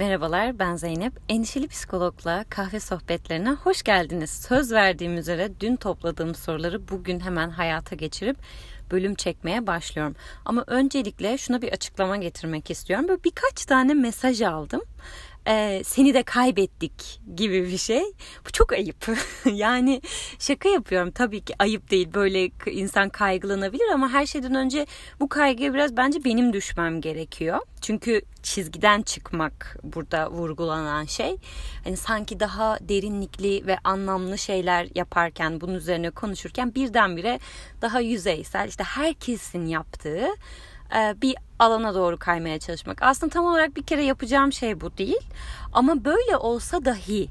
Merhabalar 0.00 0.58
ben 0.58 0.76
Zeynep. 0.76 1.12
Endişeli 1.28 1.68
Psikolog'la 1.68 2.44
kahve 2.50 2.80
sohbetlerine 2.80 3.50
hoş 3.50 3.82
geldiniz. 3.82 4.30
Söz 4.30 4.72
verdiğim 4.72 5.18
üzere 5.18 5.60
dün 5.60 5.76
topladığım 5.76 6.34
soruları 6.34 6.88
bugün 6.88 7.20
hemen 7.20 7.50
hayata 7.50 7.96
geçirip 7.96 8.36
bölüm 8.90 9.14
çekmeye 9.14 9.66
başlıyorum. 9.66 10.16
Ama 10.44 10.64
öncelikle 10.66 11.38
şuna 11.38 11.62
bir 11.62 11.72
açıklama 11.72 12.16
getirmek 12.16 12.70
istiyorum. 12.70 13.08
Böyle 13.08 13.24
birkaç 13.24 13.64
tane 13.64 13.94
mesaj 13.94 14.42
aldım 14.42 14.82
e, 15.48 15.82
seni 15.84 16.14
de 16.14 16.22
kaybettik 16.22 17.20
gibi 17.36 17.64
bir 17.64 17.78
şey. 17.78 18.02
Bu 18.46 18.50
çok 18.52 18.72
ayıp. 18.72 19.06
yani 19.52 20.02
şaka 20.38 20.68
yapıyorum 20.68 21.10
tabii 21.10 21.40
ki 21.40 21.54
ayıp 21.58 21.90
değil. 21.90 22.08
Böyle 22.14 22.50
insan 22.66 23.08
kaygılanabilir 23.08 23.88
ama 23.94 24.08
her 24.08 24.26
şeyden 24.26 24.54
önce 24.54 24.86
bu 25.20 25.28
kaygıya 25.28 25.74
biraz 25.74 25.96
bence 25.96 26.24
benim 26.24 26.52
düşmem 26.52 27.00
gerekiyor. 27.00 27.58
Çünkü 27.80 28.22
çizgiden 28.42 29.02
çıkmak 29.02 29.76
burada 29.82 30.30
vurgulanan 30.30 31.04
şey. 31.04 31.36
Hani 31.84 31.96
sanki 31.96 32.40
daha 32.40 32.78
derinlikli 32.80 33.66
ve 33.66 33.78
anlamlı 33.84 34.38
şeyler 34.38 34.88
yaparken 34.94 35.60
bunun 35.60 35.74
üzerine 35.74 36.10
konuşurken 36.10 36.74
birdenbire 36.74 37.40
daha 37.82 38.00
yüzeysel 38.00 38.68
işte 38.68 38.84
herkesin 38.84 39.66
yaptığı 39.66 40.28
bir 41.22 41.36
alana 41.58 41.94
doğru 41.94 42.18
kaymaya 42.18 42.58
çalışmak. 42.58 43.02
Aslında 43.02 43.32
tam 43.32 43.44
olarak 43.44 43.76
bir 43.76 43.82
kere 43.82 44.04
yapacağım 44.04 44.52
şey 44.52 44.80
bu 44.80 44.96
değil. 44.98 45.20
Ama 45.72 46.04
böyle 46.04 46.36
olsa 46.36 46.84
dahi 46.84 47.28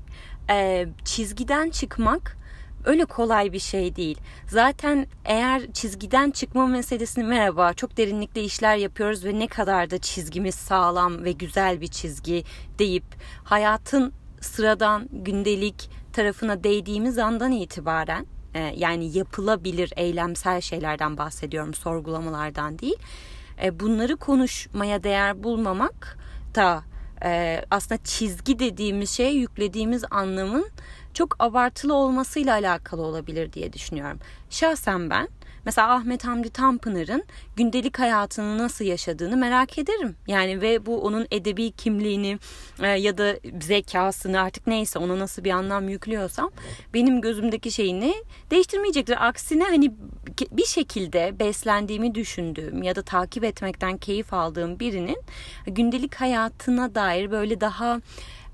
e, 0.49 0.87
çizgiden 1.05 1.69
çıkmak 1.69 2.37
öyle 2.85 3.05
kolay 3.05 3.53
bir 3.53 3.59
şey 3.59 3.95
değil. 3.95 4.17
Zaten 4.47 5.07
eğer 5.25 5.71
çizgiden 5.73 6.31
çıkma 6.31 6.67
meselesini 6.67 7.23
merhaba 7.23 7.73
çok 7.73 7.97
derinlikli 7.97 8.41
işler 8.41 8.75
yapıyoruz 8.75 9.25
ve 9.25 9.39
ne 9.39 9.47
kadar 9.47 9.89
da 9.89 9.97
çizgimiz 9.97 10.55
sağlam 10.55 11.23
ve 11.23 11.31
güzel 11.31 11.81
bir 11.81 11.87
çizgi 11.87 12.43
deyip 12.79 13.03
hayatın 13.43 14.13
sıradan 14.41 15.09
gündelik 15.11 15.89
tarafına 16.13 16.63
değdiğimiz 16.63 17.17
andan 17.17 17.51
itibaren 17.51 18.25
yani 18.75 19.17
yapılabilir 19.17 19.93
eylemsel 19.95 20.61
şeylerden 20.61 21.17
bahsediyorum 21.17 21.73
sorgulamalardan 21.73 22.79
değil 22.79 22.97
e, 23.63 23.79
bunları 23.79 24.15
konuşmaya 24.15 25.03
değer 25.03 25.43
bulmamak 25.43 26.17
da 26.55 26.83
e, 27.23 27.61
aslında 27.71 28.03
çizgi 28.03 28.59
dediğimiz 28.59 29.09
şeye 29.09 29.31
yüklediğimiz 29.31 30.03
anlamın 30.11 30.69
çok 31.13 31.35
abartılı 31.39 31.93
olmasıyla 31.93 32.53
alakalı 32.53 33.01
olabilir 33.01 33.53
diye 33.53 33.73
düşünüyorum. 33.73 34.19
Şahsen 34.49 35.09
ben 35.09 35.27
Mesela 35.65 35.93
Ahmet 35.93 36.25
Hamdi 36.25 36.49
Tanpınar'ın 36.49 37.23
gündelik 37.55 37.99
hayatını 37.99 38.57
nasıl 38.57 38.85
yaşadığını 38.85 39.37
merak 39.37 39.77
ederim. 39.77 40.15
Yani 40.27 40.61
ve 40.61 40.85
bu 40.85 41.01
onun 41.01 41.27
edebi 41.31 41.71
kimliğini 41.71 42.39
e, 42.83 42.87
ya 42.87 43.17
da 43.17 43.35
zekasını 43.61 44.41
artık 44.41 44.67
neyse 44.67 44.99
ona 44.99 45.19
nasıl 45.19 45.43
bir 45.43 45.51
anlam 45.51 45.89
yüklüyorsam 45.89 46.51
benim 46.93 47.21
gözümdeki 47.21 47.71
şeyini 47.71 48.13
değiştirmeyecektir. 48.51 49.27
Aksine 49.27 49.63
hani 49.63 49.91
bir 50.51 50.65
şekilde 50.65 51.39
beslendiğimi 51.39 52.15
düşündüğüm 52.15 52.83
ya 52.83 52.95
da 52.95 53.01
takip 53.01 53.43
etmekten 53.43 53.97
keyif 53.97 54.33
aldığım 54.33 54.79
birinin 54.79 55.17
gündelik 55.65 56.15
hayatına 56.15 56.95
dair 56.95 57.31
böyle 57.31 57.61
daha 57.61 58.01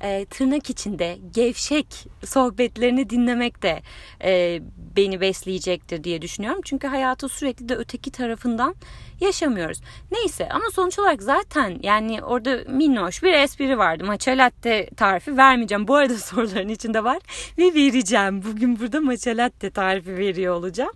e, 0.06 0.26
tırnak 0.26 0.70
içinde 0.70 1.18
gevşek 1.36 1.88
sohbetlerini 2.26 3.10
dinlemek 3.10 3.64
de 3.64 3.82
e, 4.24 4.62
beni 4.98 5.22
besleyecektir 5.22 6.04
diye 6.04 6.22
düşünüyorum. 6.22 6.62
Çünkü 6.66 6.88
hayatı 6.88 7.30
sürekli 7.30 7.70
de 7.70 7.76
öteki 7.76 8.12
tarafından 8.12 8.76
yaşamıyoruz. 9.22 9.82
Neyse 10.12 10.50
ama 10.50 10.66
sonuç 10.74 11.00
olarak 11.00 11.24
zaten 11.24 11.80
yani 11.84 12.24
orada 12.24 12.60
minnoş 12.68 13.24
bir 13.24 13.34
espri 13.34 13.78
vardı. 13.78 14.04
Latte 14.28 14.90
tarifi 14.98 15.38
vermeyeceğim. 15.38 15.88
Bu 15.88 15.96
arada 15.96 16.18
soruların 16.18 16.70
içinde 16.70 17.04
var 17.04 17.20
ve 17.58 17.74
vereceğim. 17.74 18.44
Bugün 18.44 18.80
burada 18.80 19.02
latte 19.38 19.70
tarifi 19.70 20.18
veriyor 20.18 20.56
olacağım. 20.56 20.94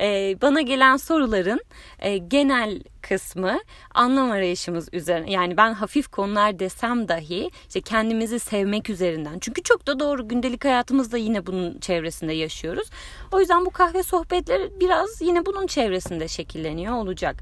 Ee, 0.00 0.36
bana 0.42 0.60
gelen 0.60 0.96
soruların 0.96 1.60
e, 1.98 2.18
genel 2.18 2.82
kısmı 3.02 3.58
anlam 3.94 4.30
arayışımız 4.30 4.88
üzerine. 4.92 5.30
Yani 5.32 5.56
ben 5.56 5.72
hafif 5.72 6.08
konular 6.08 6.58
desem 6.58 7.08
dahi 7.08 7.50
işte 7.68 7.80
kendimizi 7.80 8.38
sevmek 8.38 8.90
üzerinden. 8.90 9.38
Çünkü 9.38 9.62
çok 9.62 9.86
da 9.86 10.00
doğru 10.00 10.28
gündelik 10.28 10.64
hayatımızda 10.64 11.16
yine 11.16 11.46
bunun 11.46 11.78
çevresinde 11.78 12.32
yaşıyoruz. 12.32 12.90
O 13.32 13.40
yüzden 13.40 13.66
bu 13.66 13.70
kahve 13.70 14.02
sohbetleri 14.02 14.80
biraz 14.80 15.22
yine 15.22 15.46
bunun 15.46 15.66
çevresinde 15.66 16.28
şekilleniyor 16.28 16.94
olacak. 16.94 17.36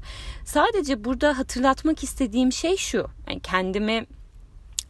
Sadece 0.45 1.03
burada 1.03 1.37
hatırlatmak 1.37 2.03
istediğim 2.03 2.51
şey 2.51 2.77
şu. 2.77 3.07
Yani 3.27 3.39
kendimi 3.39 4.05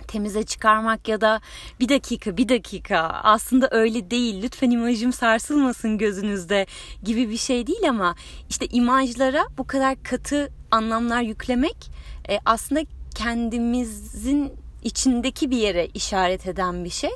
temize 0.09 0.43
çıkarmak 0.43 1.07
ya 1.07 1.21
da 1.21 1.41
bir 1.79 1.89
dakika 1.89 2.37
bir 2.37 2.49
dakika 2.49 2.99
aslında 3.23 3.67
öyle 3.71 4.11
değil 4.11 4.43
lütfen 4.43 4.71
imajım 4.71 5.13
sarsılmasın 5.13 5.97
gözünüzde 5.97 6.65
gibi 7.03 7.29
bir 7.29 7.37
şey 7.37 7.67
değil 7.67 7.89
ama 7.89 8.15
işte 8.49 8.65
imajlara 8.65 9.47
bu 9.57 9.67
kadar 9.67 10.03
katı 10.03 10.51
anlamlar 10.71 11.21
yüklemek 11.21 11.91
e, 12.29 12.39
aslında 12.45 12.81
kendimizin 13.15 14.53
içindeki 14.83 15.51
bir 15.51 15.57
yere 15.57 15.87
işaret 15.93 16.47
eden 16.47 16.85
bir 16.85 16.89
şey. 16.89 17.11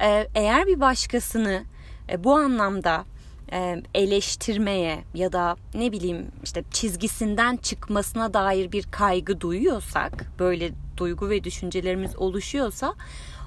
E, 0.00 0.28
eğer 0.34 0.66
bir 0.66 0.80
başkasını 0.80 1.62
e, 2.10 2.24
bu 2.24 2.34
anlamda 2.36 3.04
eleştirmeye 3.94 5.04
ya 5.14 5.32
da 5.32 5.56
ne 5.74 5.92
bileyim 5.92 6.26
işte 6.44 6.64
çizgisinden 6.70 7.56
çıkmasına 7.56 8.34
dair 8.34 8.72
bir 8.72 8.82
kaygı 8.90 9.40
duyuyorsak 9.40 10.26
böyle 10.38 10.72
duygu 10.96 11.30
ve 11.30 11.44
düşüncelerimiz 11.44 12.16
oluşuyorsa 12.16 12.94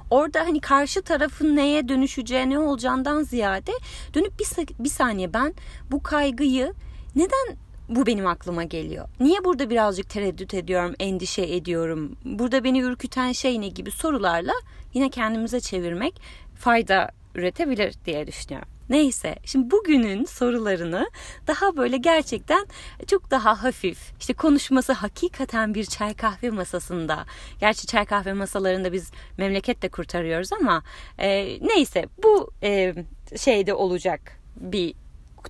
orada 0.09 0.39
hani 0.39 0.59
karşı 0.59 1.01
tarafın 1.01 1.55
neye 1.55 1.89
dönüşeceği 1.89 2.49
ne 2.49 2.59
olacağından 2.59 3.23
ziyade 3.23 3.71
dönüp 4.13 4.39
bir, 4.39 4.47
bir 4.83 4.89
saniye 4.89 5.33
ben 5.33 5.53
bu 5.91 6.03
kaygıyı 6.03 6.73
neden 7.15 7.57
bu 7.89 8.05
benim 8.05 8.27
aklıma 8.27 8.63
geliyor. 8.63 9.09
Niye 9.19 9.43
burada 9.43 9.69
birazcık 9.69 10.09
tereddüt 10.09 10.53
ediyorum, 10.53 10.95
endişe 10.99 11.41
ediyorum? 11.41 12.15
Burada 12.25 12.63
beni 12.63 12.79
ürküten 12.81 13.31
şey 13.31 13.61
ne 13.61 13.67
gibi 13.67 13.91
sorularla 13.91 14.53
yine 14.93 15.09
kendimize 15.09 15.59
çevirmek 15.59 16.21
fayda 16.55 17.11
üretebilir 17.35 17.93
diye 18.05 18.27
düşünüyorum. 18.27 18.78
Neyse 18.89 19.35
şimdi 19.45 19.71
bugünün 19.71 20.25
sorularını 20.25 21.09
daha 21.47 21.77
böyle 21.77 21.97
gerçekten 21.97 22.65
çok 23.07 23.31
daha 23.31 23.63
hafif 23.63 24.11
işte 24.19 24.33
konuşması 24.33 24.93
hakikaten 24.93 25.73
bir 25.73 25.85
çay 25.85 26.13
kahve 26.13 26.49
masasında. 26.49 27.25
Gerçi 27.59 27.87
çay 27.87 28.05
kahve 28.05 28.33
masalarında 28.33 28.93
biz 28.93 29.11
memleket 29.37 29.91
kurtarıyoruz 29.91 30.53
ama 30.53 30.83
e, 31.17 31.57
neyse 31.67 32.05
bu 32.23 32.51
e, 32.63 32.93
şeyde 33.37 33.73
olacak 33.73 34.39
bir 34.55 34.93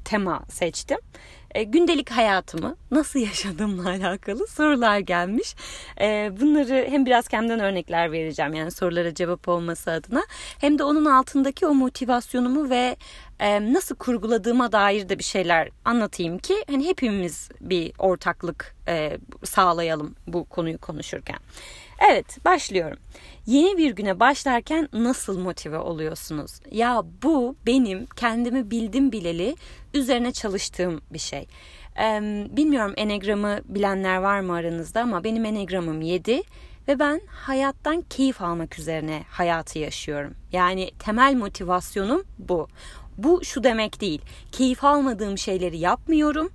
tema 0.05 0.43
seçtim 0.49 0.97
e, 1.55 1.63
gündelik 1.63 2.11
hayatımı 2.11 2.75
nasıl 2.91 3.19
yaşadığımla 3.19 3.89
alakalı 3.89 4.47
sorular 4.47 4.99
gelmiş. 4.99 5.55
E, 6.01 6.31
bunları 6.39 6.87
hem 6.89 7.05
biraz 7.05 7.27
kendimden 7.27 7.59
örnekler 7.59 8.11
vereceğim 8.11 8.53
yani 8.53 8.71
sorulara 8.71 9.13
cevap 9.13 9.47
olması 9.47 9.91
adına 9.91 10.23
hem 10.61 10.79
de 10.79 10.83
onun 10.83 11.05
altındaki 11.05 11.67
o 11.67 11.73
motivasyonumu 11.73 12.69
ve 12.69 12.95
e, 13.39 13.73
nasıl 13.73 13.95
kurguladığıma 13.95 14.71
dair 14.71 15.09
de 15.09 15.19
bir 15.19 15.23
şeyler 15.23 15.69
anlatayım 15.85 16.37
ki 16.37 16.55
hani 16.67 16.87
hepimiz 16.87 17.49
bir 17.61 17.93
ortaklık 17.99 18.75
e, 18.87 19.17
sağlayalım 19.43 20.15
bu 20.27 20.43
konuyu 20.45 20.77
konuşurken. 20.77 21.37
Evet 21.99 22.45
başlıyorum. 22.45 22.97
Yeni 23.45 23.77
bir 23.77 23.91
güne 23.91 24.19
başlarken 24.19 24.89
nasıl 24.93 25.39
motive 25.39 25.77
oluyorsunuz? 25.77 26.51
Ya 26.71 27.03
bu 27.23 27.55
benim 27.65 28.05
kendimi 28.05 28.71
bildim 28.71 29.11
bileli 29.11 29.55
üzerine 29.93 30.31
çalıştığım 30.31 31.01
bir 31.13 31.19
şey. 31.19 31.47
Ee, 31.99 32.21
bilmiyorum 32.49 32.93
enegramı 32.97 33.59
bilenler 33.65 34.17
var 34.17 34.39
mı 34.39 34.53
aranızda 34.53 35.01
ama 35.01 35.23
benim 35.23 35.45
enegramım 35.45 36.01
7 36.01 36.43
ve 36.87 36.99
ben 36.99 37.21
hayattan 37.27 38.01
keyif 38.01 38.41
almak 38.41 38.79
üzerine 38.79 39.23
hayatı 39.29 39.79
yaşıyorum. 39.79 40.33
Yani 40.51 40.91
temel 40.99 41.35
motivasyonum 41.35 42.23
bu. 42.39 42.67
Bu 43.17 43.43
şu 43.43 43.63
demek 43.63 44.01
değil. 44.01 44.21
Keyif 44.51 44.83
almadığım 44.83 45.37
şeyleri 45.37 45.77
yapmıyorum 45.77 46.51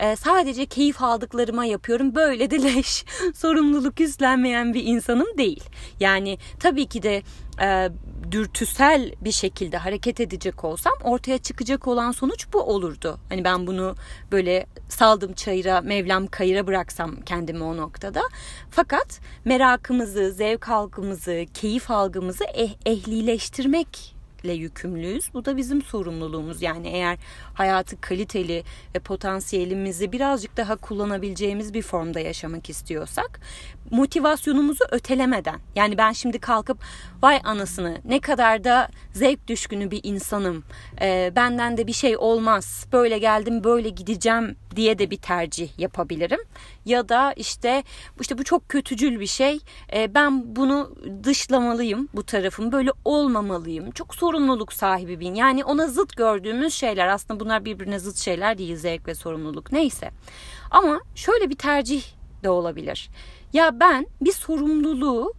e, 0.00 0.16
sadece 0.16 0.66
keyif 0.66 1.02
aldıklarıma 1.02 1.64
yapıyorum. 1.64 2.14
Böyle 2.14 2.50
de 2.50 2.62
leş 2.62 3.04
sorumluluk 3.34 4.00
üstlenmeyen 4.00 4.74
bir 4.74 4.84
insanım 4.84 5.38
değil. 5.38 5.64
Yani 6.00 6.38
tabii 6.60 6.86
ki 6.86 7.02
de 7.02 7.22
e, 7.60 7.90
dürtüsel 8.30 9.12
bir 9.20 9.32
şekilde 9.32 9.76
hareket 9.76 10.20
edecek 10.20 10.64
olsam 10.64 10.92
ortaya 11.02 11.38
çıkacak 11.38 11.88
olan 11.88 12.12
sonuç 12.12 12.46
bu 12.52 12.60
olurdu. 12.60 13.18
Hani 13.28 13.44
ben 13.44 13.66
bunu 13.66 13.94
böyle 14.32 14.66
saldım 14.88 15.32
çayıra, 15.32 15.80
Mevlam 15.80 16.26
kayıra 16.26 16.66
bıraksam 16.66 17.20
kendimi 17.20 17.62
o 17.62 17.76
noktada. 17.76 18.22
Fakat 18.70 19.20
merakımızı, 19.44 20.32
zevk 20.32 20.68
algımızı, 20.68 21.44
keyif 21.54 21.90
algımızı 21.90 22.44
eh, 22.44 22.70
ehlileştirmek 22.86 24.16
zevkle 24.46 24.52
yükümlüyüz. 24.52 25.34
Bu 25.34 25.44
da 25.44 25.56
bizim 25.56 25.82
sorumluluğumuz. 25.82 26.62
Yani 26.62 26.88
eğer 26.88 27.18
hayatı 27.56 28.00
kaliteli 28.00 28.64
ve 28.94 28.98
potansiyelimizi 28.98 30.12
birazcık 30.12 30.56
daha 30.56 30.76
kullanabileceğimiz 30.76 31.74
bir 31.74 31.82
formda 31.82 32.20
yaşamak 32.20 32.70
istiyorsak 32.70 33.40
motivasyonumuzu 33.90 34.84
ötelemeden 34.90 35.60
yani 35.74 35.98
ben 35.98 36.12
şimdi 36.12 36.38
kalkıp 36.38 36.78
vay 37.22 37.40
anasını 37.44 37.98
ne 38.04 38.20
kadar 38.20 38.64
da 38.64 38.88
zevk 39.12 39.48
düşkünü 39.48 39.90
bir 39.90 40.00
insanım 40.02 40.64
e, 41.00 41.32
benden 41.36 41.76
de 41.76 41.86
bir 41.86 41.92
şey 41.92 42.16
olmaz 42.16 42.86
böyle 42.92 43.18
geldim 43.18 43.64
böyle 43.64 43.88
gideceğim 43.88 44.56
diye 44.76 44.98
de 44.98 45.10
bir 45.10 45.16
tercih 45.16 45.78
yapabilirim. 45.78 46.40
Ya 46.84 47.08
da 47.08 47.32
işte 47.32 47.82
işte 48.20 48.38
bu 48.38 48.44
çok 48.44 48.68
kötücül 48.68 49.20
bir 49.20 49.26
şey 49.26 49.58
e, 49.94 50.14
ben 50.14 50.56
bunu 50.56 50.94
dışlamalıyım 51.24 52.08
bu 52.14 52.22
tarafım 52.22 52.72
böyle 52.72 52.90
olmamalıyım 53.04 53.90
çok 53.90 54.14
sorumluluk 54.14 54.72
sahibi 54.72 55.20
bin 55.20 55.34
yani 55.34 55.64
ona 55.64 55.86
zıt 55.86 56.16
gördüğümüz 56.16 56.74
şeyler 56.74 57.06
aslında 57.06 57.40
bunlar 57.46 57.64
birbirine 57.64 57.98
zıt 57.98 58.16
şeyler 58.16 58.58
değil 58.58 58.76
zevk 58.76 59.08
ve 59.08 59.14
sorumluluk 59.14 59.72
neyse 59.72 60.10
ama 60.70 61.00
şöyle 61.14 61.50
bir 61.50 61.54
tercih 61.54 62.04
de 62.42 62.50
olabilir 62.50 63.10
ya 63.52 63.80
ben 63.80 64.06
bir 64.20 64.32
sorumluluğu 64.32 65.32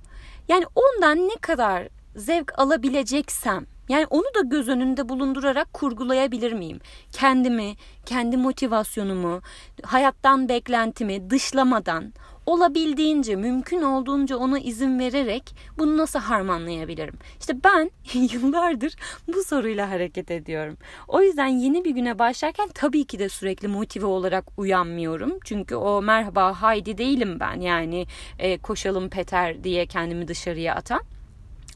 yani 0.47 0.65
ondan 0.75 1.17
ne 1.17 1.35
kadar 1.35 1.87
zevk 2.15 2.59
alabileceksem 2.59 3.65
yani 3.89 4.05
onu 4.09 4.23
da 4.23 4.41
göz 4.41 4.67
önünde 4.67 5.09
bulundurarak 5.09 5.73
kurgulayabilir 5.73 6.53
miyim? 6.53 6.79
Kendimi, 7.11 7.75
kendi 8.05 8.37
motivasyonumu, 8.37 9.41
hayattan 9.83 10.49
beklentimi 10.49 11.29
dışlamadan 11.29 12.13
olabildiğince, 12.47 13.35
mümkün 13.35 13.81
olduğunca 13.81 14.37
ona 14.37 14.59
izin 14.59 14.99
vererek 14.99 15.55
bunu 15.77 15.97
nasıl 15.97 16.19
harmanlayabilirim? 16.19 17.13
İşte 17.39 17.53
ben 17.63 17.91
yıllardır 18.13 18.95
bu 19.27 19.43
soruyla 19.43 19.89
hareket 19.89 20.31
ediyorum. 20.31 20.77
O 21.07 21.21
yüzden 21.21 21.47
yeni 21.47 21.85
bir 21.85 21.91
güne 21.91 22.19
başlarken 22.19 22.69
tabii 22.73 23.05
ki 23.05 23.19
de 23.19 23.29
sürekli 23.29 23.67
motive 23.67 24.05
olarak 24.05 24.45
uyanmıyorum. 24.57 25.39
Çünkü 25.43 25.75
o 25.75 26.01
merhaba 26.01 26.61
haydi 26.61 26.97
değilim 26.97 27.39
ben. 27.39 27.59
Yani 27.59 28.05
e, 28.39 28.57
koşalım 28.57 29.09
Peter 29.09 29.63
diye 29.63 29.85
kendimi 29.85 30.27
dışarıya 30.27 30.75
atan. 30.75 31.01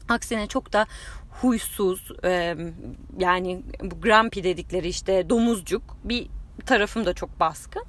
Aksine 0.08 0.46
çok 0.46 0.72
da 0.72 0.86
huysuz 1.30 2.12
e, 2.24 2.56
yani 3.18 3.62
bu 3.82 4.00
grumpy 4.00 4.42
dedikleri 4.42 4.88
işte 4.88 5.30
domuzcuk 5.30 5.82
bir 6.04 6.26
tarafım 6.66 7.06
da 7.06 7.14
çok 7.14 7.40
baskın. 7.40 7.84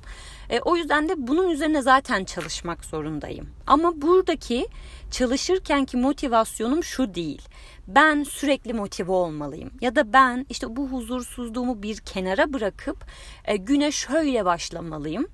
E, 0.54 0.60
o 0.60 0.76
yüzden 0.76 1.10
de 1.10 1.14
bunun 1.18 1.50
üzerine 1.50 1.82
zaten 1.82 2.24
çalışmak 2.24 2.86
zorundayım. 2.86 3.50
Ama 3.68 4.02
buradaki 4.02 4.68
çalışırkenki 5.12 5.98
motivasyonum 5.98 6.84
şu 6.84 7.14
değil. 7.14 7.42
Ben 7.88 8.24
sürekli 8.24 8.74
motive 8.74 9.12
olmalıyım 9.12 9.72
ya 9.82 9.96
da 9.96 10.14
ben 10.14 10.46
işte 10.50 10.76
bu 10.76 10.88
huzursuzluğumu 10.88 11.84
bir 11.84 11.98
kenara 11.98 12.54
bırakıp 12.54 12.98
e, 13.46 13.56
güne 13.56 13.92
şöyle 13.92 14.46
başlamalıyım 14.46 15.28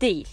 değil. 0.00 0.28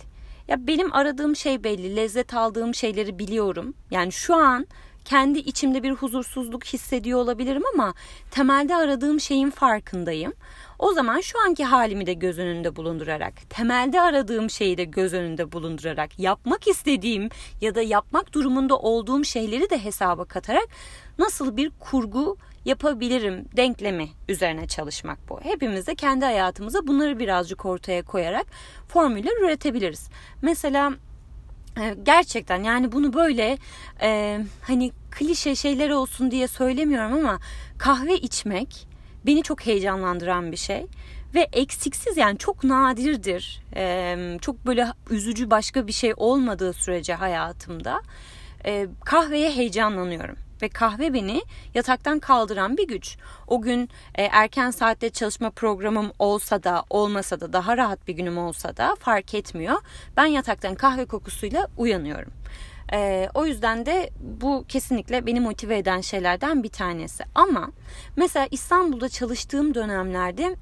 Ya 0.48 0.68
benim 0.68 0.94
aradığım 0.94 1.36
şey 1.36 1.64
belli, 1.64 1.96
lezzet 1.96 2.34
aldığım 2.34 2.76
şeyleri 2.76 3.20
biliyorum. 3.20 3.74
Yani 3.92 4.12
şu 4.12 4.36
an 4.36 4.68
kendi 5.06 5.40
içimde 5.40 5.84
bir 5.84 5.92
huzursuzluk 5.92 6.66
hissediyor 6.66 7.20
olabilirim 7.20 7.64
ama 7.74 7.94
temelde 8.32 8.76
aradığım 8.76 9.20
şeyin 9.20 9.50
farkındayım. 9.50 10.34
O 10.80 10.94
zaman 10.94 11.22
şu 11.22 11.40
anki 11.46 11.66
halimi 11.66 12.06
de 12.06 12.14
göz 12.14 12.40
önünde 12.40 12.76
bulundurarak, 12.76 13.34
temelde 13.50 14.02
aradığım 14.02 14.50
şeyi 14.50 14.78
de 14.78 14.84
göz 14.84 15.14
önünde 15.14 15.52
bulundurarak, 15.52 16.20
yapmak 16.20 16.68
istediğim 16.68 17.30
ya 17.62 17.76
da 17.76 17.82
yapmak 17.82 18.34
durumunda 18.34 18.78
olduğum 18.78 19.24
şeyleri 19.24 19.70
de 19.70 19.84
hesaba 19.84 20.26
katarak 20.26 20.68
nasıl 21.20 21.58
bir 21.58 21.72
kurgu 21.80 22.38
yapabilirim 22.66 23.46
denklemi 23.58 24.10
üzerine 24.30 24.68
çalışmak 24.68 25.30
bu. 25.30 25.40
Hepimiz 25.42 25.88
de 25.88 25.96
kendi 25.96 26.26
hayatımıza 26.26 26.88
bunları 26.88 27.20
birazcık 27.20 27.66
ortaya 27.66 28.04
koyarak 28.04 28.46
formüller 28.88 29.46
üretebiliriz. 29.46 30.10
Mesela 30.42 30.94
gerçekten 32.04 32.64
yani 32.64 32.92
bunu 32.92 33.14
böyle 33.14 33.58
e, 34.02 34.40
hani 34.62 34.92
klişe 35.12 35.56
şeyler 35.56 35.90
olsun 35.90 36.32
diye 36.32 36.48
söylemiyorum 36.48 37.14
ama 37.14 37.40
kahve 37.78 38.18
içmek 38.18 38.88
beni 39.26 39.44
çok 39.44 39.66
heyecanlandıran 39.66 40.52
bir 40.52 40.58
şey. 40.58 40.86
Ve 41.36 41.48
eksiksiz 41.54 42.18
yani 42.18 42.38
çok 42.38 42.64
nadirdir 42.64 43.62
e, 43.76 44.38
çok 44.42 44.66
böyle 44.66 44.88
üzücü 45.10 45.52
başka 45.52 45.88
bir 45.88 45.92
şey 45.92 46.14
olmadığı 46.18 46.74
sürece 46.74 47.14
hayatımda 47.14 48.02
e, 48.66 48.88
kahveye 49.06 49.52
heyecanlanıyorum 49.52 50.43
ve 50.64 50.70
kahve 50.70 51.14
beni 51.14 51.42
yataktan 51.74 52.20
kaldıran 52.20 52.78
bir 52.78 52.88
güç. 52.88 53.18
O 53.48 53.62
gün 53.62 53.90
e, 54.16 54.24
erken 54.24 54.72
saatte 54.72 55.10
çalışma 55.10 55.50
programım 55.50 56.12
olsa 56.20 56.64
da 56.64 56.84
olmasa 56.90 57.40
da 57.40 57.54
daha 57.54 57.78
rahat 57.78 58.08
bir 58.08 58.14
günüm 58.14 58.38
olsa 58.38 58.78
da 58.78 58.96
fark 59.00 59.34
etmiyor. 59.34 59.76
Ben 60.18 60.26
yataktan 60.26 60.76
kahve 60.76 61.06
kokusuyla 61.06 61.68
uyanıyorum. 61.78 62.32
E, 62.94 63.30
o 63.34 63.46
yüzden 63.46 63.86
de 63.86 64.10
bu 64.20 64.66
kesinlikle 64.68 65.26
beni 65.26 65.40
motive 65.40 65.78
eden 65.78 66.02
şeylerden 66.02 66.64
bir 66.64 66.70
tanesi. 66.70 67.24
Ama 67.36 67.72
mesela 68.16 68.48
İstanbul'da 68.52 69.10
çalıştığım 69.10 69.76
dönemlerde 69.76 70.56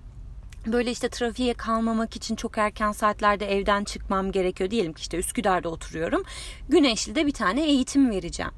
böyle 0.66 0.92
işte 0.92 1.10
trafiğe 1.10 1.54
kalmamak 1.54 2.16
için 2.16 2.36
çok 2.36 2.58
erken 2.58 2.92
saatlerde 2.92 3.52
evden 3.52 3.84
çıkmam 3.84 4.32
gerekiyor. 4.32 4.72
Diyelim 4.72 4.94
ki 4.94 5.02
işte 5.02 5.18
Üsküdar'da 5.18 5.70
oturuyorum. 5.70 6.24
Güneşli'de 6.70 7.26
bir 7.26 7.32
tane 7.32 7.66
eğitim 7.66 8.12
vereceğim. 8.12 8.52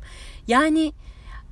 Yani 0.48 0.94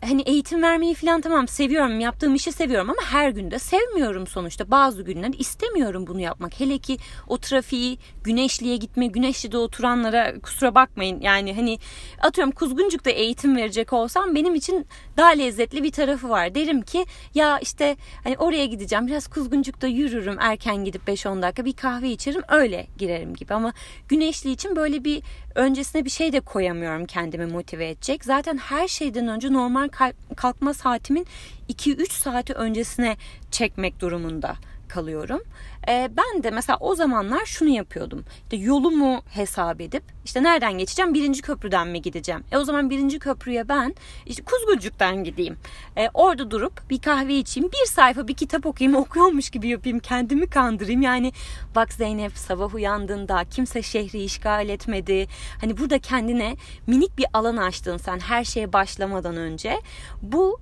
hani 0.02 0.22
eğitim 0.22 0.62
vermeyi 0.62 0.94
falan 0.94 1.22
tamam 1.22 1.48
seviyorum 1.48 2.00
yaptığım 2.00 2.36
işi 2.36 2.52
seviyorum 2.52 2.90
ama 2.90 3.02
her 3.06 3.30
günde 3.30 3.60
sevmiyorum 3.60 4.28
sonuçta. 4.28 4.72
Bazı 4.72 5.04
günler 5.04 5.34
istemiyorum 5.40 6.08
bunu 6.08 6.20
yapmak. 6.20 6.60
Hele 6.60 6.78
ki 6.78 6.98
o 7.28 7.38
trafiği 7.38 7.98
güneşliye 8.24 8.78
gitme 8.78 9.08
güneşlide 9.08 9.58
oturanlara 9.58 10.40
kusura 10.40 10.76
bakmayın. 10.76 11.22
Yani 11.22 11.54
hani 11.56 11.78
atıyorum 12.22 12.52
Kuzguncuk'ta 12.52 13.10
eğitim 13.10 13.56
verecek 13.56 13.94
olsam 13.94 14.36
benim 14.36 14.56
için 14.56 14.88
daha 15.18 15.30
lezzetli 15.30 15.84
bir 15.84 15.92
tarafı 15.92 16.30
var. 16.30 16.56
Derim 16.56 16.82
ki 16.82 17.06
ya 17.36 17.60
işte 17.60 17.96
hani 18.24 18.38
oraya 18.38 18.66
gideceğim 18.66 19.08
biraz 19.08 19.28
Kuzguncuk'ta 19.28 19.88
yürürüm 19.88 20.38
erken 20.40 20.86
gidip 20.86 21.08
5-10 21.08 21.42
dakika 21.42 21.66
bir 21.66 21.74
kahve 21.74 22.10
içerim 22.10 22.42
öyle 22.50 22.88
girerim. 22.98 23.34
gibi. 23.34 23.54
Ama 23.54 23.74
güneşli 24.08 24.52
için 24.52 24.76
böyle 24.76 25.04
bir 25.04 25.24
öncesine 25.56 26.06
bir 26.06 26.10
şey 26.10 26.34
de 26.34 26.40
koyamıyorum 26.40 27.06
kendimi 27.06 27.46
motive 27.46 27.90
edecek. 27.90 28.26
Zaten 28.26 28.58
her 28.58 28.88
şeyden 28.88 29.28
önce 29.28 29.54
normal 29.54 29.88
kalkma 30.36 30.74
saatimin 30.74 31.28
2-3 31.70 32.12
saati 32.12 32.54
öncesine 32.54 33.18
çekmek 33.52 34.00
durumunda 34.00 34.56
kalıyorum. 34.88 35.42
E, 35.88 36.10
ben 36.18 36.44
de 36.44 36.52
mesela 36.52 36.78
o 36.80 36.96
zamanlar 36.96 37.46
şunu 37.46 37.70
yapıyordum. 37.70 38.26
İşte 38.44 38.58
yolumu 38.58 39.22
hesap 39.30 39.82
edip 39.82 40.04
işte 40.26 40.44
nereden 40.44 40.78
geçeceğim? 40.78 41.14
Birinci 41.14 41.42
köprüden 41.42 41.88
mi 41.88 42.02
gideceğim? 42.02 42.44
E 42.52 42.58
o 42.58 42.64
zaman 42.64 42.90
birinci 42.90 43.20
köprüye 43.20 43.70
ben 43.70 43.96
işte 44.26 44.44
Kuzgulcuk'tan 44.44 45.24
gideyim. 45.24 45.58
E, 45.98 46.10
orada 46.14 46.52
durup 46.52 46.90
bir 46.90 47.02
kahve 47.02 47.34
içeyim. 47.34 47.72
Bir 47.72 47.86
sayfa 47.86 48.28
bir 48.28 48.34
kitap 48.34 48.66
okuyayım. 48.66 48.98
Okuyormuş 49.02 49.50
gibi 49.50 49.68
yapayım. 49.68 50.00
Kendimi 50.00 50.50
kandırayım. 50.50 51.02
Yani 51.02 51.32
bak 51.76 51.94
Zeynep 51.94 52.38
sabah 52.38 52.76
uyandığında 52.76 53.46
kimse 53.50 53.82
şehri 53.82 54.24
işgal 54.24 54.70
etmedi. 54.70 55.28
Hani 55.62 55.78
burada 55.78 56.00
kendine 56.00 56.56
minik 56.88 57.18
bir 57.18 57.26
alan 57.34 57.58
açtın 57.58 57.98
sen 57.98 58.20
her 58.20 58.44
şeye 58.44 58.74
başlamadan 58.74 59.38
önce. 59.38 59.82
Bu 60.22 60.60